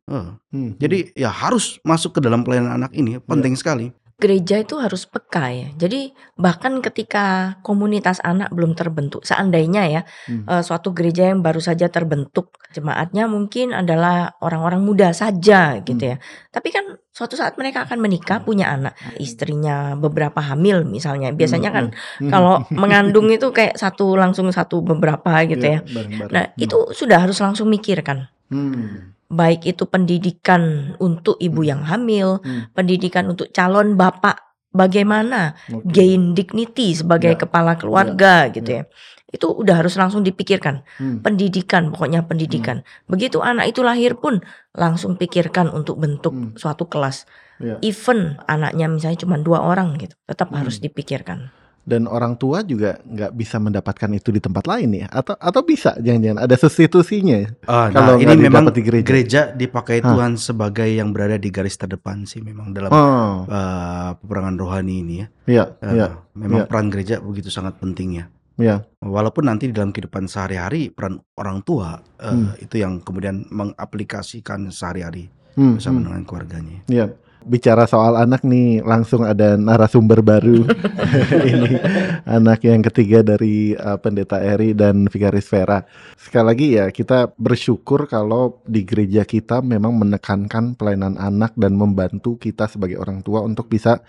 [0.06, 3.90] Eh, hmm, jadi ya harus masuk ke dalam pelayanan anak ini penting sekali.
[4.16, 5.68] Gereja itu harus peka ya.
[5.76, 6.08] Jadi
[6.40, 10.48] bahkan ketika komunitas anak belum terbentuk, seandainya ya Hmm.
[10.48, 16.12] eh, suatu gereja yang baru saja terbentuk, jemaatnya mungkin adalah orang-orang muda saja gitu Hmm.
[16.12, 16.16] ya.
[16.48, 21.36] Tapi kan suatu saat mereka akan menikah, punya anak, istrinya beberapa hamil misalnya.
[21.36, 22.30] Biasanya kan Hmm, hmm.
[22.32, 22.54] kalau
[22.88, 25.84] mengandung itu kayak satu langsung satu beberapa gitu ya.
[25.84, 26.32] Iya, bareng-bareng.
[26.32, 26.64] Nah, Hmm.
[26.64, 28.32] itu sudah harus langsung mikirkan.
[28.48, 34.38] Hmm, Baik itu pendidikan untuk ibu yang hamil, hmm, pendidikan untuk calon bapak
[34.70, 35.88] bagaimana oke.
[35.88, 38.82] gain dignity sebagai Ya, kepala keluarga gitu ya.
[38.86, 38.90] ya.
[39.26, 40.86] Itu udah harus langsung dipikirkan.
[41.02, 42.86] Hmm, Pendidikan, pokoknya pendidikan.
[43.10, 44.38] Begitu anak itu lahir pun
[44.70, 46.54] langsung pikirkan untuk bentuk Hmm.
[46.54, 47.26] suatu kelas.
[47.58, 47.80] ya.
[47.82, 50.60] Even anaknya misalnya cuma dua orang gitu, tetap Hmm.
[50.62, 51.50] harus dipikirkan.
[51.86, 55.06] Dan orang tua juga nggak bisa mendapatkan itu di tempat lain ya?
[55.06, 57.46] Atau atau bisa jangan-jangan ada substitusinya?
[57.62, 59.06] Ah, Kalau nah, ini memang di gereja.
[59.06, 59.40] gereja.
[59.48, 60.10] dipakai Hah.
[60.10, 65.14] Tuhan sebagai yang berada di garis terdepan sih memang dalam Oh, eh, peperangan rohani ini
[65.16, 65.26] ya.
[65.46, 66.66] iya, Eh, iya, memang iya.
[66.66, 68.24] peran gereja begitu sangat penting ya.
[68.56, 68.76] iya.
[68.98, 72.50] Walaupun nanti di dalam kehidupan sehari-hari peran orang tua eh, Hmm.
[72.58, 76.04] itu yang kemudian mengaplikasikan sehari-hari Hmm, bersama hmm.
[76.04, 76.78] dengan keluarganya.
[76.86, 77.06] Iya.
[77.46, 80.66] Bicara soal anak nih, langsung ada narasumber baru.
[81.54, 81.78] Ini
[82.26, 85.86] anak yang ketiga dari uh, Pendeta Eri dan Vikaris Vera.
[86.18, 92.34] Sekali lagi ya, kita bersyukur kalau di gereja kita memang menekankan pelayanan anak dan membantu
[92.34, 94.02] kita sebagai orang tua untuk bisa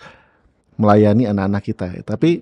[0.82, 1.88] melayani anak-anak kita.
[2.02, 2.42] Tapi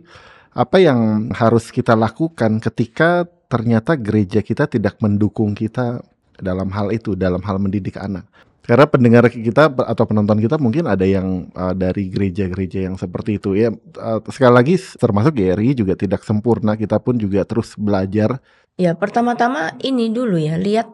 [0.56, 6.00] apa yang harus kita lakukan ketika ternyata gereja kita tidak mendukung kita
[6.40, 8.24] dalam hal itu, dalam hal mendidik anak?
[8.66, 13.54] Karena pendengar kita atau penonton kita mungkin ada yang uh, dari gereja-gereja yang seperti itu
[13.54, 13.70] ya.
[14.02, 16.74] uh, sekali lagi termasuk Gary juga tidak sempurna.
[16.74, 18.42] Kita pun juga terus belajar.
[18.76, 20.92] Ya, pertama-tama ini dulu ya, lihat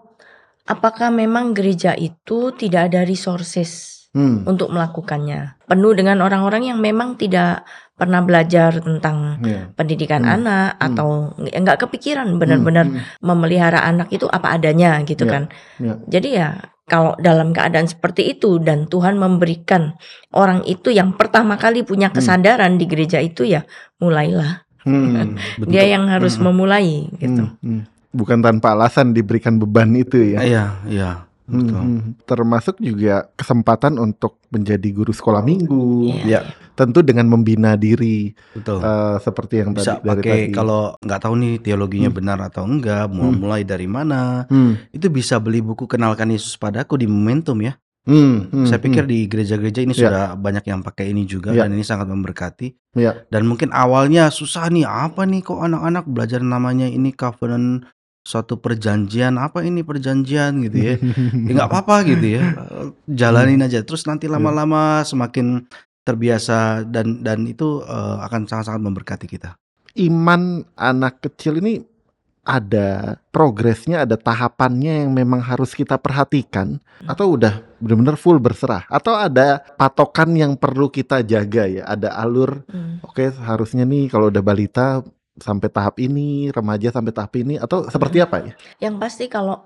[0.70, 5.64] apakah memang gereja itu tidak ada resources Hmm, untuk melakukannya.
[5.72, 7.64] Penuh dengan orang-orang yang memang tidak
[8.02, 9.70] pernah belajar tentang Iya.
[9.78, 10.36] pendidikan Hmm.
[10.42, 10.86] anak Hmm.
[10.90, 15.44] atau nggak kepikiran benar-benar Hmm, memelihara anak itu apa adanya gitu Ya, kan.
[15.78, 15.94] ya.
[16.10, 16.58] Jadi ya
[16.90, 19.94] kalau dalam keadaan seperti itu dan Tuhan memberikan
[20.34, 22.18] orang itu yang pertama kali punya Hmm.
[22.18, 23.62] kesadaran di gereja itu ya
[24.02, 24.66] mulailah.
[24.82, 25.38] Hmm,
[25.70, 26.44] Dia yang harus Mhm.
[26.50, 27.46] memulai gitu.
[27.46, 27.82] hmm, hmm.
[28.12, 30.42] Bukan tanpa alasan diberikan beban itu ya.
[30.44, 31.78] Iya, iya, Hmm, betul.
[31.78, 32.00] hmm.
[32.24, 36.10] Termasuk juga kesempatan untuk menjadi guru sekolah minggu.
[36.24, 36.24] Iya.
[36.26, 36.40] Ya,
[36.74, 38.80] tentu dengan membina diri Betul.
[38.80, 40.54] eh, seperti yang Bisa tadi dari pakai tadi.
[40.54, 42.18] kalau nggak tahu nih teologinya Hmm.
[42.18, 43.38] benar atau enggak, mau Hmm.
[43.38, 47.76] mulai dari mana, Hmm, itu bisa beli buku Kenalkan Yesus Padaku di Momentum ya.
[48.02, 49.12] hmm, hmm, Saya pikir hmm.
[49.14, 50.00] di gereja-gereja ini Ya.
[50.10, 51.64] sudah banyak yang pakai ini juga Ya.
[51.64, 52.74] dan ini sangat memberkati.
[52.98, 53.24] Ya.
[53.30, 57.86] Dan mungkin awalnya susah nih, apa nih kok anak-anak belajar namanya ini covenant
[58.22, 60.96] suatu perjanjian, apa ini perjanjian gitu ya.
[61.48, 62.44] Ya nggak apa-apa gitu ya.
[63.20, 63.82] Jalanin aja.
[63.82, 64.38] Terus nanti Iya.
[64.38, 65.66] lama-lama semakin
[66.02, 69.58] terbiasa dan dan itu eh, akan sangat-sangat memberkati kita.
[69.94, 71.84] Iman anak kecil ini
[72.42, 79.14] ada progresnya, ada tahapannya yang memang harus kita perhatikan atau udah benar-benar full berserah atau
[79.14, 82.98] ada patokan yang perlu kita jaga ya, ada alur Hmm.
[83.06, 85.06] oke harusnya nih kalau udah balita
[85.38, 88.54] sampai tahap ini, remaja sampai tahap ini atau seperti apa ya?
[88.82, 89.64] Yang pasti kalau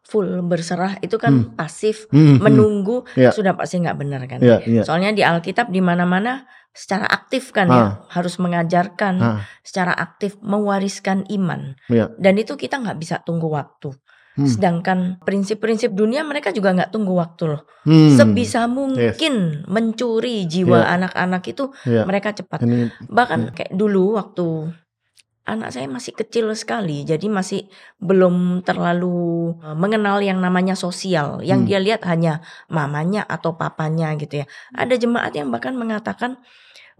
[0.00, 2.38] full berserah itu kan pasif Hmm, hmm.
[2.42, 3.30] menunggu Ya.
[3.30, 4.42] sudah pasti nggak benar kan.
[4.42, 4.82] Ya, ya.
[4.82, 11.26] Soalnya di Alkitab di mana-mana secara aktif kan ya harus mengajarkan Ah, secara aktif mewariskan
[11.30, 12.10] iman ya.
[12.14, 13.90] dan itu kita nggak bisa tunggu waktu.
[14.38, 14.46] Hmm.
[14.46, 17.62] Sedangkan prinsip-prinsip dunia mereka juga nggak tunggu waktu loh.
[17.82, 18.14] Hmm.
[18.14, 20.94] Sebisa mungkin mencuri jiwa Ya.
[20.94, 22.02] anak-anak itu Ya.
[22.06, 22.62] mereka cepat.
[22.62, 23.50] Ini Bahkan ya.
[23.50, 24.46] kayak dulu waktu
[25.50, 27.66] anak saya masih kecil sekali, jadi masih
[27.98, 31.42] belum terlalu eh, mengenal yang namanya sosial.
[31.42, 31.68] Yang Hmm.
[31.68, 32.32] dia lihat hanya
[32.70, 34.46] mamanya atau papanya gitu ya.
[34.72, 36.38] Ada jemaat yang bahkan mengatakan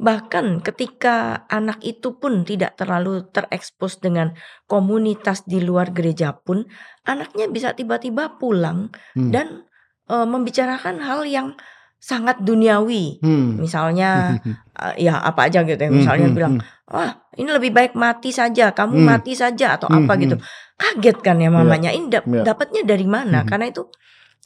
[0.01, 4.33] bahkan ketika anak itu pun tidak terlalu terekspos dengan
[4.65, 6.65] komunitas di luar gereja pun,
[7.05, 9.31] anaknya bisa tiba-tiba pulang Hmm.
[9.31, 9.47] dan
[10.11, 11.55] eh, membicarakan hal yang
[12.01, 13.21] sangat duniawi.
[13.21, 13.61] Hmm.
[13.61, 14.41] Misalnya
[14.81, 15.93] eh, ya apa aja gitu ya.
[15.93, 16.89] Misalnya hmm, bilang, hmm.
[16.89, 19.07] "Wah, ini lebih baik mati saja, kamu Hmm.
[19.07, 20.23] mati saja atau Hmm, apa hmm.
[20.25, 20.37] gitu."
[20.81, 21.93] Kaget kan ya mamanya.
[21.93, 22.41] Ini dap- Ya.
[22.43, 23.45] dapatnya dari mana?
[23.45, 23.49] Hmm.
[23.53, 23.85] Karena itu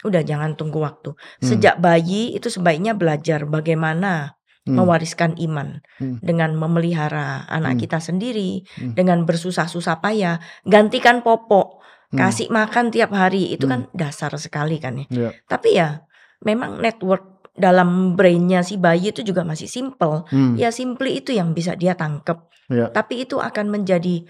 [0.02, 1.14] udah jangan tunggu waktu.
[1.38, 4.34] Sejak bayi itu sebaiknya belajar bagaimana
[4.66, 4.80] Hmm.
[4.80, 6.18] mewariskan iman Hmm.
[6.18, 7.82] dengan memelihara anak Hmm.
[7.86, 8.96] kita sendiri, Hmm.
[8.96, 12.18] dengan bersusah-susah payah, gantikan popok, Hmm.
[12.18, 13.52] kasih makan tiap hari.
[13.52, 13.70] Itu Hmm.
[13.70, 15.06] kan dasar sekali kan ya.
[15.08, 15.30] Ya.
[15.46, 16.02] Tapi ya
[16.42, 20.26] memang network dalam brainnya si bayi itu juga masih simple.
[20.28, 20.58] Hmm.
[20.58, 22.38] Ya simple itu yang bisa dia tangkep.
[22.70, 22.90] Ya.
[22.90, 24.26] Tapi itu akan menjadi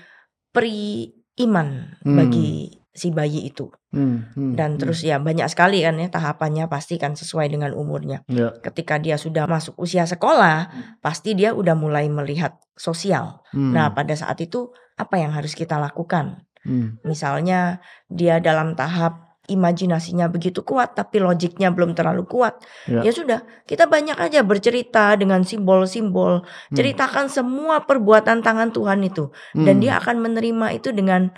[0.53, 1.11] peri
[1.41, 2.17] iman Hmm.
[2.21, 3.73] bagi si bayi itu.
[3.91, 4.31] Hmm.
[4.39, 4.55] Hmm.
[4.55, 4.81] Dan Hmm.
[4.81, 8.23] terus ya banyak sekali kan ya tahapannya pasti kan sesuai dengan umurnya.
[8.31, 8.55] Ya.
[8.63, 10.71] Ketika dia sudah masuk usia sekolah,
[11.03, 13.43] pasti dia udah mulai melihat sosial.
[13.51, 13.75] Hmm.
[13.75, 16.47] Nah, pada saat itu apa yang harus kita lakukan?
[16.63, 17.03] Hmm.
[17.03, 22.65] Misalnya dia dalam tahap imajinasinya begitu kuat tapi logiknya belum terlalu kuat.
[22.89, 23.05] Ya.
[23.05, 26.75] Ya sudah, kita banyak aja bercerita dengan simbol-simbol, Hmm.
[26.77, 29.83] ceritakan semua perbuatan tangan Tuhan itu dan Hmm.
[29.85, 31.29] dia akan menerima itu dengan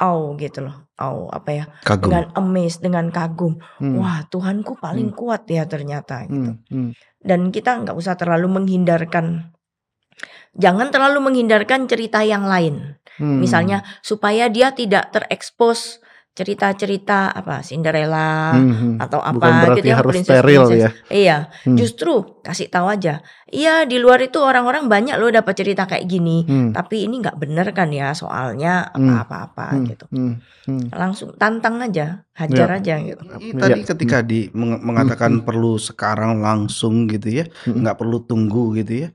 [0.00, 0.88] au gitu loh.
[0.96, 1.64] Au apa ya?
[1.84, 2.10] Kagum.
[2.10, 3.60] Dengan amazed, dengan kagum.
[3.78, 4.00] Hmm.
[4.00, 6.56] Wah, Tuhanku paling kuat ya ternyata gitu.
[6.56, 6.64] Hmm.
[6.72, 6.90] Hmm.
[7.22, 9.52] Dan kita nggak usah terlalu menghindarkan
[10.52, 13.00] Jangan terlalu menghindarkan cerita yang lain.
[13.16, 13.40] Hmm.
[13.40, 16.01] Misalnya supaya dia tidak terekspos
[16.32, 18.94] cerita-cerita apa Cinderella Hmm, hmm.
[18.96, 20.80] atau apa Bukan gitu yang harus princess, steril princess.
[20.80, 20.90] ya.
[21.12, 21.76] Iya, Hmm.
[21.76, 23.20] justru kasih tahu aja.
[23.46, 26.48] Iya, di luar itu orang-orang banyak loh dapat cerita kayak gini.
[26.48, 26.72] Hmm.
[26.72, 29.12] Tapi ini nggak bener kan ya soalnya Hmm.
[29.12, 29.84] apa-apa-apa Hmm.
[29.84, 30.04] gitu.
[30.08, 30.34] Hmm.
[30.64, 30.88] Hmm.
[30.88, 33.22] Langsung tantang aja, hajar aja gitu.
[33.36, 33.60] I- Ya.
[33.60, 35.44] Tadi ketika di meng- mengatakan Hmm.
[35.44, 37.84] perlu sekarang langsung gitu ya, Hmm.
[37.84, 39.08] nggak perlu tunggu gitu ya.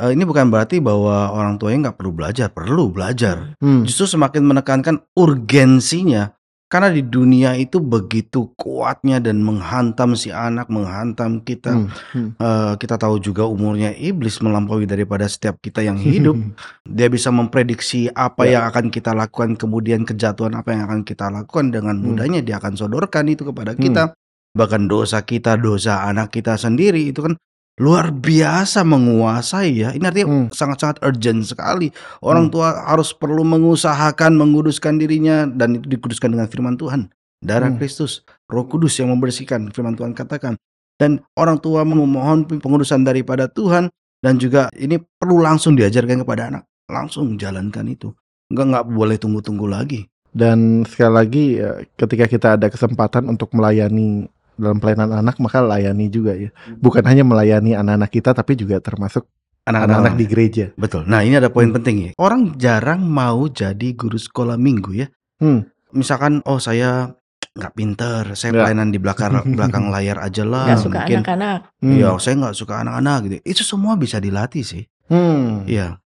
[0.00, 3.60] Eh, ini bukan berarti bahwa orang tuanya nggak perlu belajar, perlu belajar.
[3.60, 3.84] Hmm.
[3.84, 6.32] Justru semakin menekankan urgensinya
[6.72, 11.76] karena di dunia itu begitu kuatnya dan menghantam si anak, menghantam kita.
[11.76, 11.92] Hmm.
[12.16, 12.28] Hmm.
[12.40, 16.32] Eh, kita tahu juga umurnya iblis melampaui daripada setiap kita yang hidup.
[16.88, 18.56] Dia bisa memprediksi apa Ya.
[18.56, 22.16] yang akan kita lakukan, kemudian kejatuhan apa yang akan kita lakukan dengan Hmm.
[22.16, 24.16] mudahnya dia akan sodorkan itu kepada kita.
[24.56, 27.36] Bahkan dosa kita, dosa anak kita sendiri itu kan
[27.80, 29.88] luar biasa menguasai ya.
[29.96, 30.46] Ini artinya Hmm.
[30.52, 31.88] sangat-sangat urgent sekali.
[32.20, 32.52] Orang Hmm.
[32.52, 37.08] tua harus perlu mengusahakan menguduskan dirinya dan itu dikuduskan dengan firman Tuhan.
[37.40, 37.80] Darah Hmm.
[37.80, 40.60] Kristus, Roh Kudus yang membersihkan firman Tuhan katakan.
[41.00, 43.88] Dan orang tua memohon pengudusan daripada Tuhan
[44.22, 46.62] dan juga ini perlu langsung diajarkan kepada anak.
[46.86, 48.12] Langsung jalankan itu.
[48.52, 50.06] Enggak nggak boleh tunggu-tunggu lagi.
[50.32, 56.06] Dan sekali lagi ya, ketika kita ada kesempatan untuk melayani dalam pelayanan anak maka layani
[56.08, 56.50] juga ya.
[56.78, 59.24] Bukan hanya melayani anak-anak kita tapi juga termasuk
[59.62, 60.30] anak-anak di ya.
[60.30, 60.64] gereja.
[60.74, 61.06] Betul.
[61.06, 61.76] Nah, ini ada poin Hmm.
[61.78, 62.10] penting ya.
[62.18, 65.06] Orang jarang mau jadi guru sekolah minggu ya.
[65.38, 65.66] Hmm.
[65.94, 67.14] Misalkan, oh saya
[67.52, 68.64] nggak pinter, saya Ya.
[68.64, 70.66] pelayanan di belakang belakang layar aja lah.
[70.72, 71.58] Nggak suka Mungkin, anak-anak.
[71.78, 71.94] Hmm.
[71.94, 73.36] ya saya nggak suka anak-anak gitu.
[73.44, 74.82] Itu semua bisa dilatih sih.
[75.06, 75.62] Hmm.
[75.68, 76.00] Iya.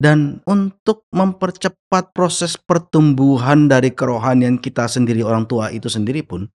[0.00, 6.48] Dan untuk mempercepat proses pertumbuhan dari kerohanian kita sendiri orang tua itu sendiri pun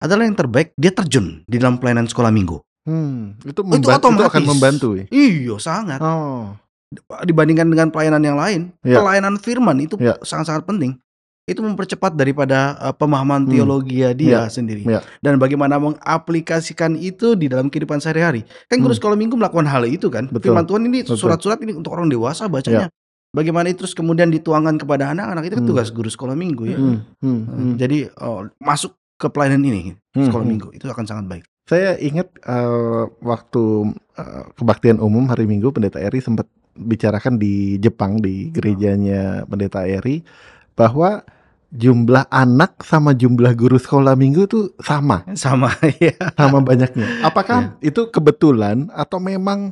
[0.00, 2.58] adalah yang terbaik dia terjun di dalam pelayanan sekolah minggu.
[2.82, 3.36] Hmm.
[3.38, 4.26] Itu, Itu memba- itu otomatis.
[4.26, 5.04] akan membantu ya.
[5.06, 6.00] Iya, sangat.
[6.00, 6.56] Oh.
[7.22, 8.98] Dibandingkan dengan pelayanan yang lain, Ya.
[8.98, 10.16] pelayanan firman itu Ya.
[10.20, 10.98] sangat-sangat penting.
[11.44, 13.50] Itu mempercepat daripada uh, pemahaman Hmm.
[13.52, 14.40] teologi dia Ya.
[14.46, 14.82] sendiri.
[14.82, 15.02] Ya.
[15.18, 18.42] Dan bagaimana mengaplikasikan itu di dalam kehidupan sehari-hari.
[18.66, 18.98] Kan guru Hmm.
[18.98, 20.26] sekolah minggu melakukan hal itu kan.
[20.26, 20.50] Betul.
[20.50, 21.16] Firman Tuhan ini Betul.
[21.16, 22.90] surat-surat ini untuk orang dewasa bacanya.
[23.30, 25.70] Bagaimana itu terus kemudian dituangkan kepada anak-anak itu kan Hmm.
[25.70, 26.78] tugas guru sekolah minggu ya.
[26.78, 26.98] Hmm.
[27.20, 27.40] Hmm.
[27.44, 27.72] Hmm.
[27.76, 30.26] Jadi oh, masuk ke pelayanan ini Hmm.
[30.26, 30.52] sekolah Hmm.
[30.56, 31.44] minggu itu akan sangat baik.
[31.68, 33.62] Saya ingat eh, waktu
[34.16, 40.24] eh, kebaktian umum hari Minggu Pendeta Eri sempat bicarakan di Jepang di gerejanya Pendeta Eri
[40.74, 41.20] bahwa
[41.70, 45.70] jumlah anak sama jumlah guru sekolah minggu tuh sama, Sama
[46.02, 46.18] ya.
[46.34, 47.22] sama banyaknya.
[47.22, 49.70] Apakah itu kebetulan atau memang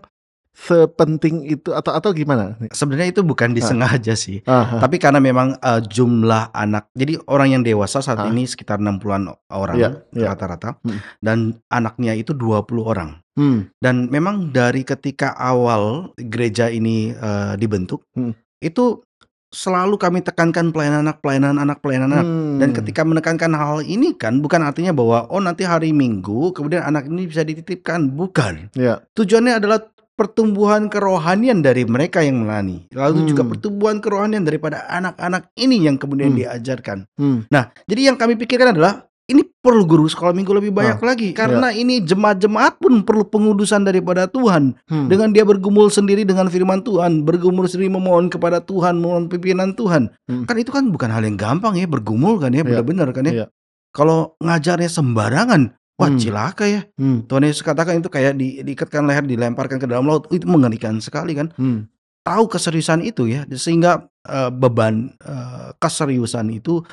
[0.58, 2.58] sepenting itu atau atau gimana?
[2.74, 4.42] Sebenarnya itu bukan disengaja sih.
[4.42, 4.80] Ah, ah.
[4.82, 8.26] Tapi karena memang uh, jumlah anak, jadi orang yang dewasa saat Ah.
[8.26, 10.34] ini sekitar 60-an orang Iya, iya.
[10.34, 10.98] rata-rata, Hmm.
[11.22, 11.38] dan
[11.70, 13.22] anaknya itu 20 orang.
[13.38, 18.34] Hmm, Dan memang dari ketika awal gereja ini uh, dibentuk, Hmm.
[18.58, 19.06] itu
[19.48, 22.26] selalu kami tekankan pelayanan anak, pelayanan anak, pelayanan anak.
[22.58, 22.76] Dan hmm.
[22.82, 27.24] ketika menekankan hal ini kan bukan artinya bahwa oh nanti hari Minggu kemudian anak ini
[27.24, 28.68] bisa dititipkan, bukan.
[28.74, 29.80] ya, Tujuannya adalah
[30.18, 32.90] pertumbuhan kerohanian dari mereka yang melayani.
[32.90, 33.54] Lalu juga Hmm.
[33.54, 36.38] pertumbuhan kerohanian daripada anak-anak ini yang kemudian Hmm.
[36.42, 36.98] diajarkan.
[37.14, 41.36] hmm, Nah, jadi yang kami pikirkan adalah ini perlu guru sekolah minggu lebih banyak lagi
[41.36, 45.06] karena ini jemaat-jemaat pun perlu pengudusan daripada Tuhan hmm.
[45.06, 50.08] dengan dia bergumul sendiri dengan firman Tuhan, bergumul sendiri memohon kepada Tuhan, memohon pimpinan Tuhan.
[50.26, 50.48] Hmm.
[50.48, 52.80] Kan itu kan bukan hal yang gampang ya bergumul kan ya, Iya.
[52.80, 53.32] benar-benar kan ya.
[53.32, 53.46] Iya.
[53.92, 56.16] Kalau ngajarnya sembarangan, wah Hmm.
[56.16, 56.86] cilaka ya.
[56.94, 60.30] Hmm, Tuhan Yesus katakan itu kayak di, diikatkan leher, dilemparkan ke dalam laut.
[60.30, 61.50] Itu mengerikan sekali kan.
[61.58, 61.90] hmm,
[62.22, 66.84] Tahu keseriusan itu ya, sehingga eh, beban eh, keseriusan itu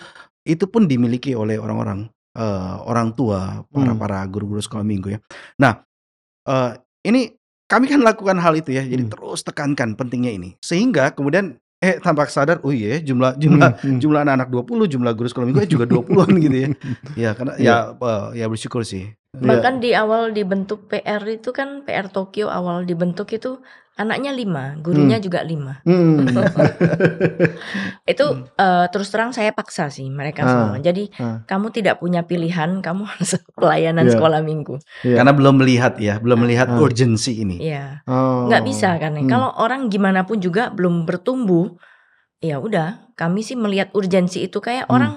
[0.47, 3.99] itu pun dimiliki oleh orang-orang eh, orang tua, para Hmm.
[3.99, 5.19] para guru-guru sekolah minggu ya.
[5.59, 5.79] Nah,
[6.47, 6.71] eh,
[7.05, 7.31] ini
[7.65, 9.11] kami kan lakukan hal itu ya, jadi Hmm.
[9.11, 13.83] terus tekankan pentingnya ini, sehingga kemudian eh tanpa sadar, oh iya ya, jumlah jumlah hmm,
[13.95, 13.99] hmm.
[13.99, 16.69] jumlah anak-anak 20, jumlah guru sekolah minggu juga 20-an gitu ya.
[17.27, 17.67] Ya karena Iya.
[17.67, 19.11] ya eh, ya bersyukur sih.
[19.35, 19.47] Iya.
[19.47, 23.59] Bahkan di awal dibentuk PR itu kan PR Tokyo awal dibentuk itu
[23.95, 25.79] anaknya lima, gurunya juga lima.
[25.87, 26.27] Hmm.
[28.11, 28.43] Itu Hmm.
[28.53, 30.77] eh, terus terang saya paksa sih mereka Ah, semua.
[30.79, 31.41] Jadi ah.
[31.47, 34.13] kamu tidak punya pilihan, kamu harus pelayanan Iya.
[34.19, 34.75] sekolah minggu.
[35.01, 35.23] Iya.
[35.23, 36.79] Karena belum melihat ya, belum melihat Ah.
[36.79, 37.57] urgensi ini.
[37.63, 38.51] Iya, Oh.
[38.51, 39.15] nggak bisa kan?
[39.15, 39.23] ya.
[39.23, 39.31] Hmm.
[39.31, 41.75] Kalau orang gimana pun juga belum bertumbuh,
[42.39, 43.15] ya udah.
[43.15, 44.95] Kami sih melihat urgensi itu kayak Hmm.
[44.95, 45.13] orang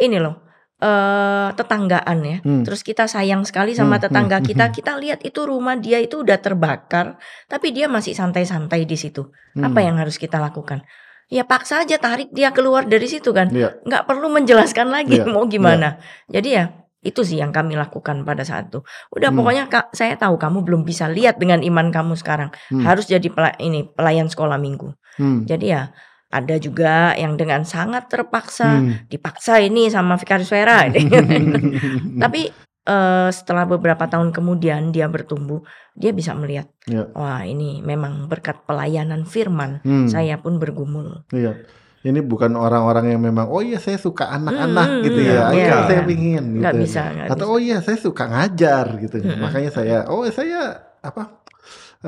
[0.00, 0.47] ini loh.
[0.78, 2.38] Eh tetanggaan ya.
[2.40, 2.62] Hmm.
[2.62, 4.64] Terus kita sayang sekali sama Hmm, tetangga hmm, kita.
[4.68, 4.74] hmm.
[4.74, 9.26] Kita lihat itu rumah dia itu udah terbakar, tapi dia masih santai-santai di situ.
[9.54, 9.66] Hmm.
[9.66, 10.86] Apa yang harus kita lakukan?
[11.28, 13.50] Ya paksa aja tarik dia keluar dari situ kan.
[13.50, 13.82] Iya.
[13.84, 15.98] Nggak perlu menjelaskan lagi Iya, mau gimana.
[16.30, 16.64] Jadi ya
[16.98, 18.80] itu sih yang kami lakukan pada saat itu.
[19.10, 19.38] Udah Hmm.
[19.38, 22.54] pokoknya Kak, saya tahu kamu belum bisa lihat dengan iman kamu sekarang.
[22.70, 22.86] Hmm.
[22.86, 24.94] Harus jadi pela- ini pelayan sekolah minggu.
[25.18, 25.42] Hmm.
[25.44, 25.90] Jadi ya
[26.28, 29.08] ada juga yang dengan sangat terpaksa Hmm.
[29.08, 30.84] dipaksa ini sama Vicarius Vera.
[32.24, 32.42] Tapi
[32.84, 35.60] eh, setelah beberapa tahun kemudian dia bertumbuh,
[35.92, 37.12] dia bisa melihat, Iya.
[37.12, 40.08] wah ini memang berkat pelayanan firman, Hmm.
[40.08, 41.28] saya pun bergumul.
[41.28, 41.52] Iya.
[41.98, 45.40] Ini bukan orang-orang yang memang oh iya saya suka anak-anak Hmm, gitu hmm, ya.
[45.42, 45.76] hmm, Ayo iya.
[45.84, 46.60] saya pingin gitu.
[46.62, 47.52] Nggak bisa, nggak Atau bisa.
[47.52, 49.16] oh iya saya suka ngajar gitu.
[49.18, 49.36] Hmm.
[49.42, 50.60] Makanya saya oh saya
[51.02, 51.22] apa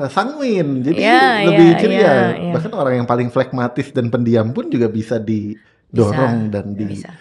[0.07, 0.81] sanguin.
[0.81, 1.99] Jadi Iya, lebih iya, ceria.
[1.99, 2.53] iya, iya.
[2.55, 7.11] Bahkan orang yang paling flekmatis dan pendiam pun juga bisa didorong Bisa, dan di Bisa.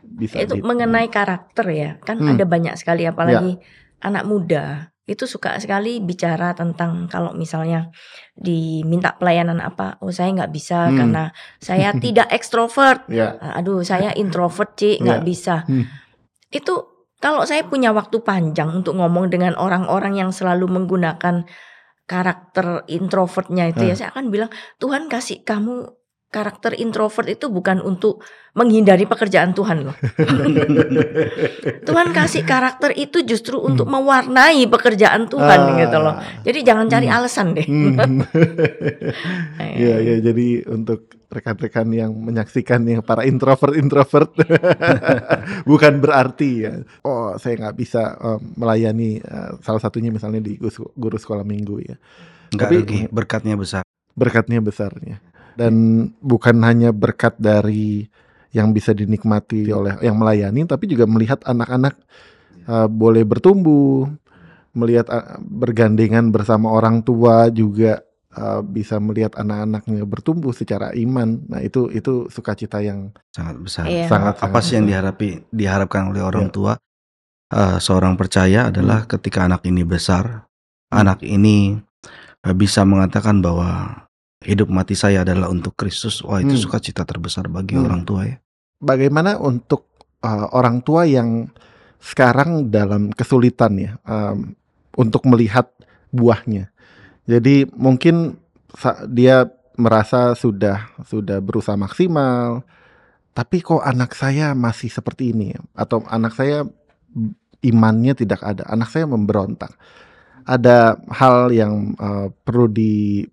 [0.00, 2.32] bisa Itu di- mengenai karakter ya, kan Hmm.
[2.32, 3.60] ada banyak sekali apalagi
[4.00, 4.64] anak muda
[5.04, 7.94] itu suka sekali bicara tentang kalau misalnya
[8.34, 10.96] diminta pelayanan apa, oh saya nggak bisa Hmm.
[10.98, 11.24] karena
[11.60, 13.06] saya tidak ekstrovert.
[13.06, 13.38] ya.
[13.54, 15.26] Aduh, saya introvert, Ci, nggak Iya.
[15.26, 15.56] bisa.
[15.68, 15.86] Hmm.
[16.50, 21.46] Itu kalau saya punya waktu panjang untuk ngomong dengan orang-orang yang selalu menggunakan
[22.06, 23.98] karakter introvertnya itu ya, Ah.
[23.98, 25.90] saya akan bilang, Tuhan kasih kamu
[26.36, 28.20] karakter introvert itu bukan untuk
[28.52, 29.96] menghindari pekerjaan Tuhan loh.
[31.88, 35.70] Tuhan kasih karakter itu justru untuk mewarnai pekerjaan Tuhan Hmm.
[35.70, 35.78] Ah.
[35.78, 36.14] gitu loh.
[36.42, 37.16] Jadi jangan cari Hmm.
[37.16, 37.66] alasan deh.
[37.66, 37.96] Hmm.
[39.76, 40.14] Iya, iya.
[40.20, 44.30] Jadi untuk rekan-rekan yang menyaksikan yang para introvert-introvert,
[45.64, 46.72] bukan berarti ya,
[47.02, 51.96] oh saya nggak bisa eh, melayani eh, salah satunya misalnya di guru, sekolah minggu ya.
[52.48, 53.82] Nggak Tapi- rugi, berkatnya besar.
[54.14, 55.20] berkatnya besarnya
[55.56, 55.74] dan
[56.20, 58.06] bukan hanya berkat dari
[58.52, 61.96] yang bisa dinikmati oleh yang melayani tapi juga melihat anak-anak
[62.68, 64.08] uh, boleh bertumbuh
[64.72, 68.00] melihat uh, bergandengan bersama orang tua juga
[68.32, 73.84] uh, bisa melihat anak-anaknya bertumbuh secara iman nah itu itu sukacita yang Sangat besar.
[73.88, 74.06] Iya.
[74.08, 76.52] sangat Apa sih yang diharapi diharapkan oleh orang Ya.
[76.52, 76.72] tua
[77.46, 80.48] eh, seorang percaya adalah ketika anak ini besar,
[80.86, 81.02] Hmm.
[81.02, 81.76] anak ini
[82.46, 84.05] eh, bisa mengatakan bahwa
[84.44, 86.20] hidup mati saya adalah untuk Kristus.
[86.20, 86.64] Wah, itu Hmm.
[86.68, 87.86] sukacita terbesar bagi Hmm.
[87.88, 88.36] orang tua ya.
[88.76, 89.88] bagaimana untuk
[90.20, 91.48] uh, orang tua yang
[91.96, 94.52] sekarang dalam kesulitan ya um,
[95.00, 95.72] untuk melihat
[96.12, 96.68] buahnya.
[97.24, 98.36] Jadi mungkin
[99.08, 99.48] dia
[99.80, 102.68] merasa sudah sudah berusaha maksimal,
[103.32, 106.68] tapi kok anak saya masih seperti ini atau anak saya
[107.64, 109.72] imannya tidak ada, anak saya memberontak.
[110.44, 113.24] Ada hal yang uh, perlu di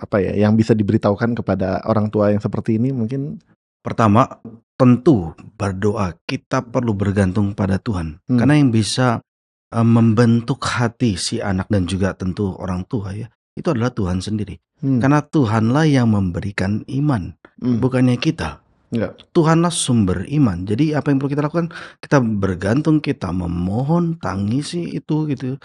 [0.00, 3.36] apa ya, yang bisa diberitahukan kepada orang tua yang seperti ini mungkin
[3.80, 4.28] Pertama,
[4.76, 8.20] tentu berdoa kita perlu bergantung pada Tuhan.
[8.28, 8.36] Hmm.
[8.36, 9.24] Karena yang bisa
[9.72, 14.60] eh, membentuk hati si anak dan juga tentu orang tua ya, itu adalah Tuhan sendiri.
[14.84, 18.60] hmm, Karena Tuhanlah yang memberikan iman, hmm, bukannya kita.
[18.92, 19.16] ya.
[19.32, 20.68] Tuhanlah sumber iman.
[20.68, 21.72] Jadi apa yang perlu kita lakukan?
[21.96, 25.56] Kita bergantung, kita memohon, tangisi itu gitu.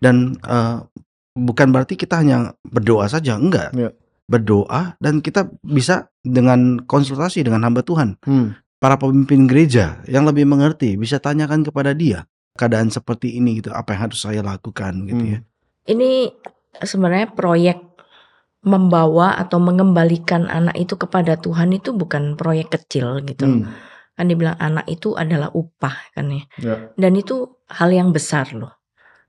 [0.00, 0.80] Dan eh,
[1.38, 3.70] bukan berarti kita hanya berdoa saja, enggak.
[3.72, 3.94] Ya.
[4.28, 8.18] Berdoa dan kita bisa dengan konsultasi dengan hamba Tuhan.
[8.26, 8.58] Hmm.
[8.78, 12.28] Para pemimpin gereja yang lebih mengerti bisa tanyakan kepada dia
[12.58, 15.32] keadaan seperti ini gitu, apa yang harus saya lakukan gitu Hmm.
[15.32, 15.40] ya.
[15.88, 16.10] Ini
[16.82, 17.78] sebenarnya proyek
[18.66, 23.46] membawa atau mengembalikan anak itu kepada Tuhan itu bukan proyek kecil gitu.
[23.46, 23.70] Hmm.
[24.18, 26.42] Kan dibilang anak itu adalah upah kan ya.
[26.58, 26.74] Ya.
[26.98, 28.77] Dan itu hal yang besar loh.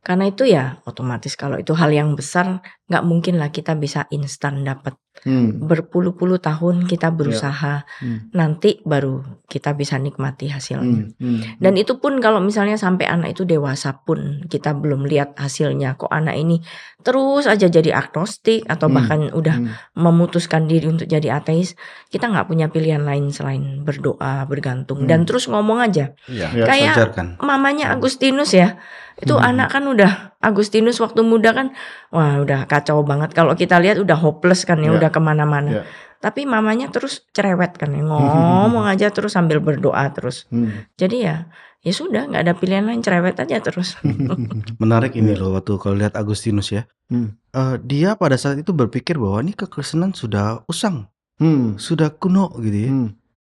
[0.06, 4.64] Karena itu ya otomatis kalau itu hal yang besar nggak mungkin lah kita bisa instan
[4.64, 4.96] dapat.
[5.28, 5.60] Hmm.
[5.68, 8.32] Berpuluh-puluh tahun kita berusaha Hmm.
[8.32, 11.12] nanti baru kita bisa nikmati hasilnya.
[11.12, 11.20] Hmm.
[11.20, 11.40] Hmm.
[11.60, 16.00] Dan itu pun kalau misalnya sampai anak itu dewasa pun kita belum lihat hasilnya.
[16.00, 16.64] Kok anak ini
[17.00, 18.96] terus aja jadi agnostik atau Hmm.
[18.96, 19.72] bahkan udah Hmm.
[19.96, 21.76] memutuskan diri untuk jadi ateis,
[22.12, 25.28] kita nggak punya pilihan lain selain berdoa, bergantung dan Hmm.
[25.28, 26.12] terus ngomong aja.
[26.28, 26.66] Iya, Ya.
[26.68, 26.96] Kayak
[27.40, 28.76] mamanya Agustinus ya,
[29.20, 29.56] itu Hmm.
[29.56, 31.76] anak kan udah Agustinus waktu muda kan,
[32.16, 33.36] wah udah kacau banget.
[33.36, 34.96] Kalau kita lihat udah hopeless kan ya, Ya.
[34.96, 35.70] udah ke mana-mana.
[35.70, 35.84] Ya.
[36.20, 40.46] Tapi mamanya terus cerewet kan ngomong aja terus sambil berdoa terus.
[40.52, 40.84] Hmm.
[41.00, 41.48] Jadi ya,
[41.80, 43.96] ya sudah nggak ada pilihan lain cerewet aja terus.
[44.84, 46.84] Menarik ini loh waktu kalau lihat Agustinus ya.
[47.08, 47.40] Hmm.
[47.56, 51.08] Eh, dia pada saat itu berpikir bahwa ini kekristenan sudah usang,
[51.40, 51.80] Hmm.
[51.80, 52.92] sudah kuno gitu ya.
[52.92, 53.10] Hmm.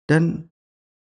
[0.06, 0.22] Dan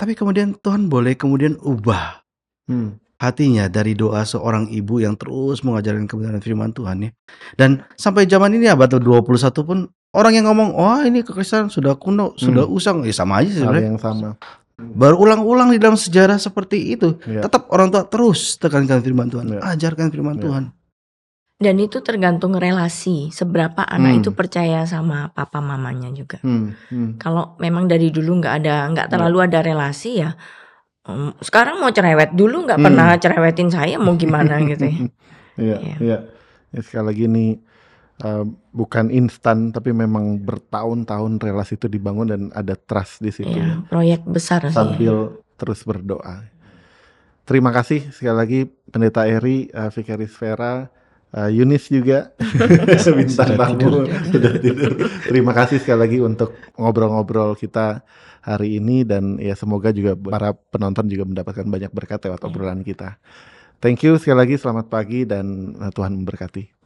[0.01, 2.25] tapi kemudian Tuhan boleh kemudian ubah
[2.71, 2.97] Hmm.
[3.21, 7.11] Hatinya dari doa seorang ibu yang terus mengajarkan kebenaran firman Tuhan ya.
[7.55, 9.85] Dan sampai zaman ini abad 21 pun
[10.17, 13.93] orang yang ngomong, "Wah, ini kekristenan sudah kuno, sudah usang." Ya sama aja sebenarnya.
[13.93, 14.41] yang sama.
[14.81, 17.21] Berulang-ulang di dalam sejarah seperti itu.
[17.29, 17.45] Ya.
[17.45, 19.61] Tetap orang tua terus tekankan firman Tuhan, Ya.
[19.77, 20.49] ajarkan firman Ya.
[20.49, 20.65] Tuhan.
[21.61, 24.21] Dan itu tergantung relasi, seberapa anak Hmm.
[24.25, 26.41] itu percaya sama papa mamanya juga.
[26.41, 26.73] Hmm.
[26.89, 27.21] Hmm.
[27.21, 30.33] Kalau memang dari dulu nggak ada, nggak terlalu ada relasi ya.
[31.41, 32.87] Sekarang mau cerewet dulu nggak Hmm.
[32.87, 34.99] pernah cerewetin saya mau gimana gitu ya.
[35.57, 35.97] Iya, Iya.
[35.99, 36.19] iya.
[36.71, 37.47] Ya, sekali lagi ini
[38.23, 43.65] uh, bukan instan tapi memang bertahun-tahun relasi itu dibangun dan ada trust di situ Ya,
[43.65, 43.75] ya.
[43.85, 44.77] proyek besar sih.
[44.77, 46.47] Sambil terus berdoa.
[47.43, 50.87] Terima kasih sekali lagi Pendeta Eri, uh, Vikaris Vera,
[51.33, 52.31] uh, Yunis juga
[53.19, 54.93] bintang tamu sudah tidur.
[55.27, 58.07] Terima kasih sekali lagi untuk ngobrol-ngobrol kita
[58.41, 63.21] hari ini dan ya semoga juga para penonton juga mendapatkan banyak berkat lewat obrolan kita.
[63.81, 66.80] Thank you sekali lagi, selamat pagi dan uh, Tuhan memberkati.